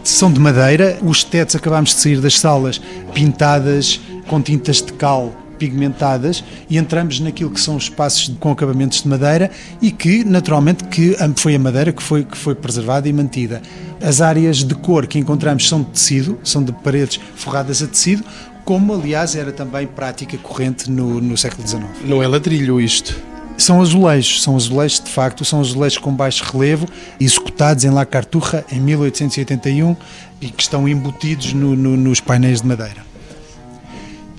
São 0.03 0.31
de 0.31 0.39
madeira, 0.39 0.99
os 1.03 1.25
tetos 1.25 1.57
acabamos 1.57 1.95
de 1.95 1.97
sair 1.97 2.21
das 2.21 2.39
salas 2.39 2.79
pintadas 3.15 3.99
com 4.27 4.43
tintas 4.43 4.83
de 4.83 4.93
cal 4.93 5.33
pigmentadas 5.55 6.45
e 6.69 6.79
entramos 6.79 7.21
naquilo 7.21 7.51
que 7.51 7.61
são 7.61 7.77
os 7.77 7.85
espaços 7.85 8.35
com 8.41 8.51
acabamentos 8.51 9.03
de 9.03 9.09
madeira 9.09 9.51
e 9.81 9.91
que, 9.91 10.25
naturalmente, 10.25 10.85
que 10.85 11.17
foi 11.37 11.55
a 11.55 11.59
madeira 11.59 11.93
que 11.93 12.03
foi, 12.03 12.25
que 12.25 12.37
foi 12.37 12.55
preservada 12.55 13.09
e 13.09 13.13
mantida. 13.13 13.63
As 14.03 14.21
áreas 14.21 14.59
de 14.59 14.75
cor 14.75 15.07
que 15.07 15.19
encontramos 15.19 15.69
são 15.69 15.83
de 15.83 15.91
tecido, 15.91 16.39
são 16.45 16.63
de 16.63 16.73
paredes 16.73 17.21
forradas 17.37 17.83
a 17.83 17.87
tecido, 17.87 18.25
como 18.65 18.95
aliás 18.95 19.37
era 19.37 19.53
também 19.53 19.87
prática 19.87 20.37
corrente 20.39 20.91
no, 20.91 21.21
no 21.21 21.37
século 21.37 21.67
XIX. 21.67 21.85
Não 22.05 22.23
é 22.23 22.27
ladrilho 22.27 22.81
isto? 22.81 23.15
São 23.57 23.81
azulejos, 23.81 24.43
são 24.43 24.57
azulejos 24.57 25.01
de 25.01 25.11
facto, 25.11 25.45
são 25.45 25.61
azulejos 25.61 25.99
com 25.99 26.13
baixo 26.13 26.45
relevo, 26.53 26.89
executados 27.21 27.85
em 27.85 27.91
La 27.91 28.05
Carturra 28.05 28.65
em 28.71 28.81
1881 28.81 29.97
e 30.41 30.49
que 30.49 30.63
estão 30.63 30.89
embutidos 30.89 31.53
no, 31.53 31.77
no, 31.77 31.97
nos 31.97 32.21
painéis 32.21 32.63
de 32.63 32.67
madeira. 32.67 33.14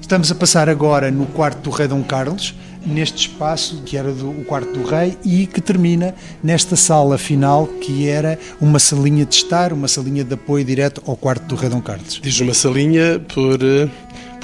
Estamos 0.05 0.31
a 0.31 0.35
passar 0.35 0.69
agora 0.69 1.09
no 1.09 1.25
quarto 1.25 1.63
do 1.63 1.71
Rei 1.71 1.87
Dom 1.87 2.03
Carlos, 2.03 2.53
neste 2.85 3.27
espaço 3.27 3.81
que 3.83 3.97
era 3.97 4.11
do, 4.11 4.29
o 4.29 4.45
quarto 4.45 4.71
do 4.71 4.85
Rei 4.85 5.17
e 5.25 5.47
que 5.47 5.59
termina 5.59 6.13
nesta 6.43 6.75
sala 6.75 7.17
final 7.17 7.65
que 7.65 8.07
era 8.07 8.37
uma 8.61 8.77
salinha 8.77 9.25
de 9.25 9.33
estar, 9.33 9.73
uma 9.73 9.87
salinha 9.87 10.23
de 10.23 10.35
apoio 10.35 10.63
direto 10.63 11.01
ao 11.07 11.17
quarto 11.17 11.45
do 11.47 11.55
Rei 11.55 11.71
Dom 11.71 11.81
Carlos. 11.81 12.19
Diz 12.21 12.39
uma 12.39 12.53
salinha 12.53 13.19
por 13.33 13.57
eh, 13.63 13.89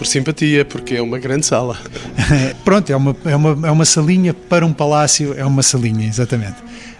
por 0.01 0.07
simpatia, 0.07 0.65
porque 0.65 0.95
é 0.95 1.01
uma 1.01 1.19
grande 1.19 1.45
sala. 1.45 1.77
Pronto, 2.65 2.91
é 2.91 2.95
uma, 2.95 3.15
é, 3.23 3.35
uma, 3.35 3.67
é 3.67 3.71
uma 3.71 3.85
salinha 3.85 4.33
para 4.33 4.65
um 4.65 4.73
palácio, 4.73 5.35
é 5.37 5.45
uma 5.45 5.61
salinha, 5.61 6.07
exatamente. 6.07 6.55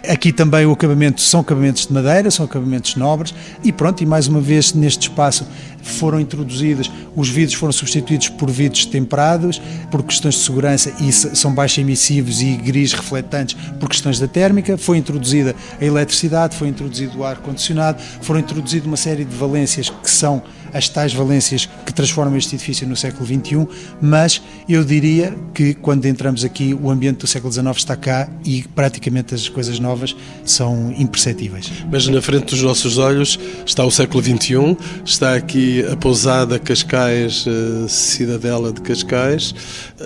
Aqui 0.08 0.32
também 0.32 0.64
o 0.66 0.70
acabamento 0.70 1.20
são 1.20 1.40
acabamentos 1.40 1.84
de 1.86 1.92
madeira, 1.92 2.30
são 2.30 2.44
acabamentos 2.44 2.94
nobres 2.94 3.34
e 3.62 3.72
pronto, 3.72 4.02
e 4.02 4.06
mais 4.06 4.26
uma 4.26 4.40
vez 4.40 4.72
neste 4.72 5.08
espaço 5.08 5.46
foram 5.80 6.20
introduzidas, 6.20 6.90
os 7.14 7.28
vidros 7.28 7.54
foram 7.54 7.72
substituídos 7.72 8.28
por 8.28 8.50
vidros 8.50 8.84
temperados 8.84 9.60
por 9.90 10.02
questões 10.02 10.34
de 10.34 10.40
segurança 10.40 10.92
e 11.00 11.12
são 11.12 11.54
baixo 11.54 11.80
emissivos 11.80 12.40
e 12.40 12.56
gris 12.56 12.92
refletantes 12.92 13.56
por 13.78 13.88
questões 13.88 14.18
da 14.18 14.26
térmica, 14.26 14.76
foi 14.76 14.98
introduzida 14.98 15.54
a 15.80 15.84
eletricidade, 15.84 16.56
foi 16.56 16.68
introduzido 16.68 17.18
o 17.18 17.24
ar-condicionado, 17.24 18.00
foram 18.20 18.40
introduzidas 18.40 18.86
uma 18.86 18.96
série 18.96 19.24
de 19.24 19.36
valências 19.36 19.88
que 19.88 20.10
são 20.10 20.42
as 20.72 20.88
tais 20.88 21.12
valências 21.12 21.68
que 21.84 21.92
transformam 21.92 22.36
este 22.36 22.54
edifício 22.54 22.86
no 22.86 22.96
século 22.96 23.26
XXI, 23.26 23.66
mas 24.00 24.42
eu 24.68 24.84
diria 24.84 25.34
que 25.54 25.74
quando 25.74 26.06
entramos 26.06 26.44
aqui 26.44 26.74
o 26.74 26.90
ambiente 26.90 27.18
do 27.18 27.26
século 27.26 27.52
XIX 27.52 27.76
está 27.76 27.96
cá 27.96 28.28
e 28.44 28.64
praticamente 28.74 29.34
as 29.34 29.48
coisas 29.48 29.78
novas 29.78 30.14
são 30.44 30.94
imperceptíveis. 30.96 31.70
Mas 31.90 32.06
na 32.08 32.20
frente 32.20 32.46
dos 32.46 32.62
nossos 32.62 32.98
olhos 32.98 33.38
está 33.66 33.84
o 33.84 33.90
século 33.90 34.22
XXI, 34.22 34.76
está 35.04 35.34
aqui 35.34 35.84
a 35.90 35.96
pousada 35.96 36.58
Cascais, 36.58 37.44
eh, 37.46 37.88
cidadela 37.88 38.72
de 38.72 38.80
Cascais, 38.80 39.54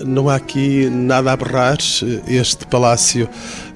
não 0.05 0.29
há 0.29 0.37
aqui 0.37 0.89
nada 0.91 1.33
a 1.33 1.37
berrar, 1.37 1.79
este 2.27 2.67
palácio 2.67 3.29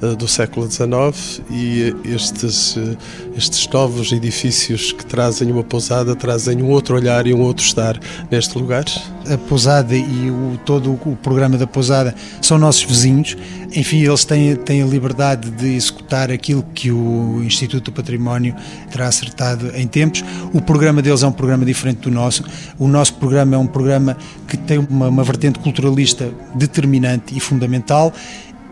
eh, 0.03 0.15
do 0.17 0.27
século 0.27 0.71
XIX 0.71 1.43
e 1.51 1.95
estes, 2.05 2.77
eh, 2.77 2.97
estes 3.41 3.67
novos 3.69 4.13
edifícios 4.13 4.93
que 4.93 5.05
trazem 5.05 5.51
uma 5.51 5.65
pousada, 5.65 6.15
trazem 6.15 6.63
um 6.63 6.69
outro 6.69 6.95
olhar 6.95 7.27
e 7.27 7.33
um 7.33 7.41
outro 7.41 7.65
estar 7.65 7.99
neste 8.31 8.59
lugar? 8.59 8.85
A 9.27 9.39
pousada 9.39 9.97
e 9.97 10.31
o, 10.31 10.61
todo 10.67 10.93
o 10.93 11.17
programa 11.17 11.57
da 11.57 11.67
pousada 11.67 12.15
são 12.43 12.59
nossos 12.59 12.83
vizinhos, 12.83 13.35
enfim, 13.75 14.05
eles 14.05 14.27
têm, 14.27 14.55
têm 14.57 14.83
a 14.83 14.87
liberdade 14.87 15.51
de 15.51 15.75
executar 15.75 16.31
aquilo 16.31 16.63
que 16.75 16.91
o 16.91 17.43
Instituto 17.43 17.85
do 17.85 17.93
Património 17.93 18.55
terá 18.91 19.09
acertado 19.09 19.75
em 19.75 19.87
tempos. 19.87 20.23
O 20.53 20.61
programa 20.61 21.01
deles 21.01 21.23
é 21.23 21.27
um 21.27 21.33
programa 21.33 21.65
diferente 21.65 22.01
do 22.01 22.11
nosso. 22.11 22.45
O 22.79 22.87
nosso 22.89 23.15
programa 23.15 23.55
é 23.55 23.59
um 23.59 23.67
programa 23.67 24.19
que 24.47 24.57
tem 24.57 24.79
uma, 24.79 25.09
uma 25.09 25.25
vertente 25.25 25.61
culturalista 25.61 26.31
determinante 26.55 27.35
e 27.35 27.41
fundamental 27.41 28.13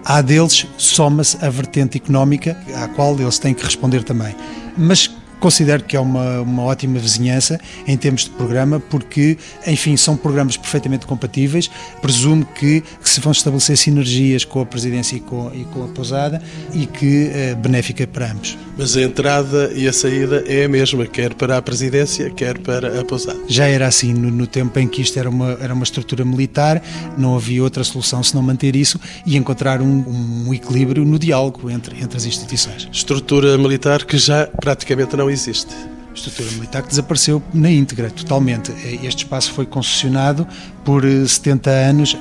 à 0.08 0.22
deles 0.22 0.66
soma-se 0.78 1.36
a 1.44 1.50
vertente 1.50 1.98
económica, 1.98 2.56
à 2.74 2.88
qual 2.88 3.20
eles 3.20 3.38
têm 3.38 3.52
que 3.52 3.62
responder 3.62 4.02
também. 4.02 4.34
Mas 4.74 5.10
Considero 5.40 5.84
que 5.84 5.96
é 5.96 6.00
uma, 6.00 6.40
uma 6.40 6.62
ótima 6.64 6.98
vizinhança 6.98 7.60
em 7.86 7.96
termos 7.96 8.24
de 8.24 8.30
programa, 8.30 8.80
porque, 8.80 9.38
enfim, 9.66 9.96
são 9.96 10.16
programas 10.16 10.56
perfeitamente 10.56 11.06
compatíveis. 11.06 11.70
Presumo 12.02 12.44
que, 12.44 12.80
que 12.80 13.08
se 13.08 13.20
vão 13.20 13.32
estabelecer 13.32 13.76
sinergias 13.76 14.44
com 14.44 14.60
a 14.60 14.66
presidência 14.66 15.16
e 15.16 15.20
com, 15.20 15.50
e 15.54 15.64
com 15.64 15.84
a 15.84 15.88
pousada 15.88 16.42
e 16.74 16.86
que 16.86 17.30
é 17.32 17.54
benéfica 17.54 18.06
para 18.06 18.32
ambos. 18.32 18.58
Mas 18.76 18.96
a 18.96 19.02
entrada 19.02 19.72
e 19.74 19.88
a 19.88 19.92
saída 19.92 20.44
é 20.46 20.64
a 20.64 20.68
mesma, 20.68 21.06
quer 21.06 21.34
para 21.34 21.56
a 21.56 21.62
presidência, 21.62 22.30
quer 22.30 22.58
para 22.58 23.00
a 23.00 23.04
pousada. 23.04 23.38
Já 23.48 23.66
era 23.66 23.86
assim 23.86 24.12
no, 24.12 24.30
no 24.30 24.46
tempo 24.46 24.78
em 24.78 24.86
que 24.86 25.02
isto 25.02 25.18
era 25.18 25.28
uma, 25.28 25.56
era 25.60 25.74
uma 25.74 25.84
estrutura 25.84 26.24
militar, 26.24 26.82
não 27.16 27.36
havia 27.36 27.62
outra 27.62 27.82
solução 27.84 28.22
senão 28.22 28.42
manter 28.42 28.76
isso 28.76 29.00
e 29.26 29.36
encontrar 29.36 29.80
um, 29.80 30.46
um 30.46 30.54
equilíbrio 30.54 31.04
no 31.04 31.18
diálogo 31.18 31.70
entre, 31.70 32.00
entre 32.02 32.16
as 32.16 32.24
instituições. 32.24 32.88
Estrutura 32.92 33.56
militar 33.58 34.04
que 34.04 34.18
já 34.18 34.46
praticamente 34.46 35.16
não 35.16 35.27
existe. 35.30 35.74
estrutura 36.14 36.50
militar 36.52 36.82
que 36.82 36.88
desapareceu 36.88 37.42
na 37.54 37.70
íntegra, 37.70 38.10
totalmente. 38.10 38.72
Este 39.04 39.24
espaço 39.24 39.52
foi 39.52 39.64
concessionado 39.64 40.46
por 40.84 41.04
70 41.04 41.70
eh, 41.70 41.84
anos 41.84 42.16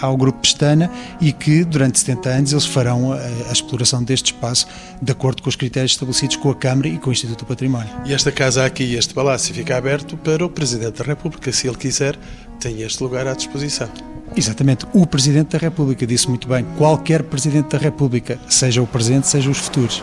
ao 0.00 0.16
Grupo 0.16 0.40
Pestana 0.40 0.90
e 1.20 1.32
que 1.32 1.64
durante 1.64 1.98
70 2.00 2.28
anos 2.28 2.52
eles 2.52 2.66
farão 2.66 3.12
a, 3.12 3.16
eh, 3.16 3.46
a, 3.48 3.52
exploração 3.52 4.02
deste 4.02 4.32
espaço 4.32 4.66
de 5.00 5.12
acordo 5.12 5.42
com 5.42 5.48
os 5.48 5.56
critérios 5.56 5.92
estabelecidos 5.92 6.36
com 6.36 6.50
a 6.50 6.54
Câmara 6.54 6.88
e 6.88 6.98
com 6.98 7.10
o 7.10 7.12
Instituto 7.12 7.40
do 7.40 7.46
Património. 7.46 7.90
E 8.04 8.12
esta 8.12 8.30
casa 8.30 8.64
aqui, 8.64 8.94
este 8.94 9.14
palácio, 9.14 9.54
fica 9.54 9.76
aberto 9.76 10.16
para 10.16 10.44
o 10.44 10.50
Presidente 10.50 10.98
da 10.98 11.04
República, 11.04 11.50
se 11.52 11.66
ele 11.66 11.76
quiser, 11.76 12.18
tem 12.58 12.82
este 12.82 13.02
lugar 13.02 13.26
à 13.26 13.34
disposição. 13.34 13.88
Exatamente, 14.36 14.86
o 14.92 15.06
Presidente 15.06 15.52
da 15.52 15.58
República 15.58 16.06
disse 16.06 16.28
muito 16.28 16.46
bem, 16.46 16.64
qualquer 16.76 17.22
Presidente 17.24 17.70
da 17.70 17.78
República, 17.78 18.38
seja 18.48 18.80
o 18.80 18.86
presente, 18.86 19.26
seja 19.26 19.50
os 19.50 19.58
futuros. 19.58 20.02